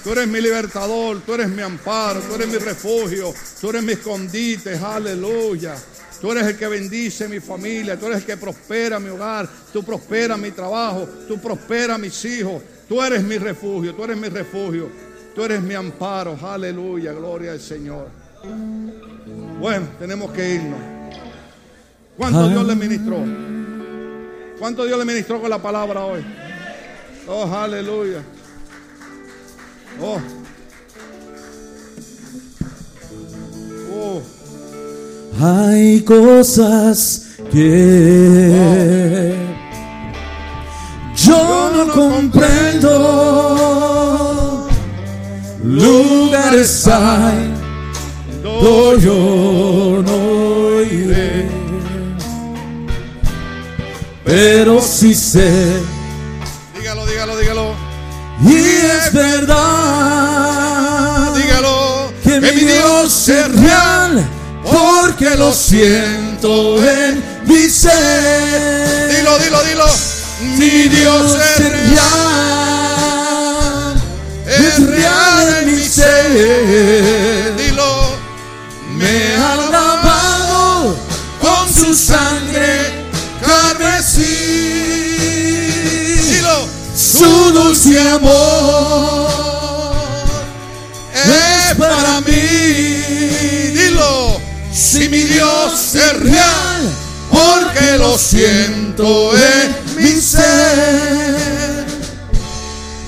[0.02, 3.92] Tú eres mi libertador, tú eres mi amparo, tú eres mi refugio, tú eres mi
[3.92, 5.74] escondite, aleluya.
[6.20, 9.82] Tú eres el que bendice mi familia, tú eres el que prospera mi hogar, tú
[9.82, 12.62] prosperas mi trabajo, tú prosperas mis hijos.
[12.88, 14.90] Tú eres mi refugio, tú eres mi refugio,
[15.34, 18.08] tú eres mi amparo, aleluya, gloria al Señor.
[19.58, 20.80] Bueno, tenemos que irnos.
[22.16, 23.18] ¿Cuánto Dios le ministró?
[24.58, 26.24] ¿Cuánto Dios le ministró con la palabra hoy?
[27.26, 28.22] Oh, aleluya.
[30.00, 30.20] Oh.
[33.92, 34.22] Oh.
[35.40, 39.34] Hay cosas que
[41.16, 42.90] yo no comprendo.
[45.62, 47.54] Lugares hay
[48.42, 51.48] donde yo no iré.
[54.24, 55.80] Pero sí sé,
[58.84, 59.54] es verdad,
[61.34, 62.12] Dígalo.
[62.22, 64.24] que mi Dios es real,
[64.62, 69.16] porque lo siento en mi ser.
[69.16, 69.86] Dilo, dilo, dilo.
[70.56, 72.04] Mi Dios es real,
[74.46, 77.43] es real en mi ser.
[87.74, 89.28] Dulce amor
[91.12, 92.32] es para mí.
[93.74, 94.40] Dilo.
[94.72, 96.92] Si mi Dios es real,
[97.30, 101.86] porque lo siento en mi ser.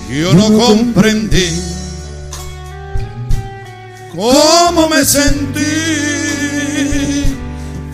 [0.08, 1.60] Yo no comprendí
[4.14, 5.64] cómo me sentí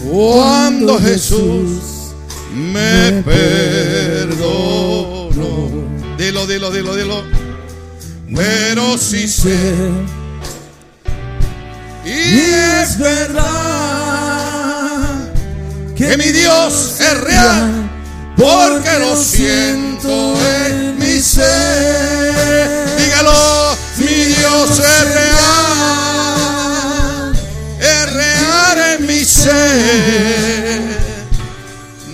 [0.08, 2.12] cuando Jesús
[2.54, 4.42] me perdonó.
[6.22, 7.24] Dilo, dilo, dilo, dilo.
[8.32, 9.90] Pero sí sé,
[12.04, 12.38] y
[12.80, 13.42] es verdad
[15.96, 17.90] que mi Dios es real,
[18.36, 22.86] porque lo siento en mi ser.
[22.98, 26.52] Dígalo, mi Dios es real,
[27.80, 30.80] es real en mi ser.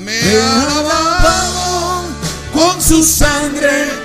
[0.02, 2.06] Me ha lavado
[2.54, 3.97] con su sangre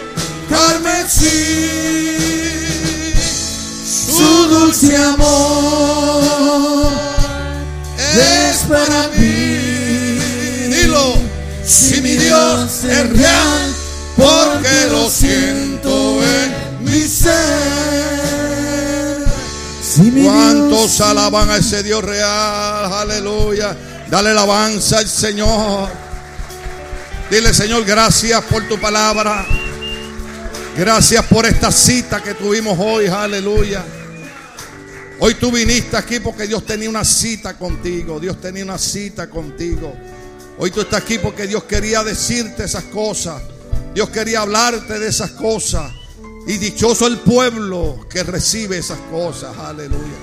[4.94, 6.92] Dulce amor
[7.98, 10.20] es para mí.
[10.70, 11.16] Dilo,
[11.66, 13.74] si mi Dios es real,
[14.16, 17.34] porque lo siento en mi ser.
[20.24, 22.94] ¿Cuántos alaban a ese Dios real?
[22.94, 23.76] Aleluya.
[24.10, 25.90] Dale alabanza al Señor.
[27.32, 29.46] Dile, Señor, gracias por tu palabra.
[30.78, 33.08] Gracias por esta cita que tuvimos hoy.
[33.08, 33.84] Aleluya.
[35.26, 38.20] Hoy tú viniste aquí porque Dios tenía una cita contigo.
[38.20, 39.94] Dios tenía una cita contigo.
[40.58, 43.42] Hoy tú estás aquí porque Dios quería decirte esas cosas.
[43.94, 45.94] Dios quería hablarte de esas cosas.
[46.46, 49.58] Y dichoso el pueblo que recibe esas cosas.
[49.60, 50.18] Aleluya.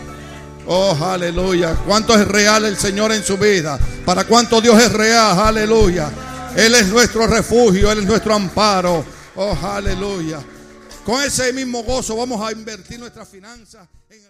[0.67, 1.77] Oh, aleluya.
[1.87, 3.79] ¿Cuánto es real el Señor en su vida?
[4.05, 5.41] ¿Para cuánto Dios es real?
[5.41, 6.11] Aleluya.
[6.55, 9.03] Él es nuestro refugio, Él es nuestro amparo.
[9.35, 10.41] Oh, aleluya.
[11.07, 14.30] Con ese mismo gozo vamos a invertir nuestras finanzas en el...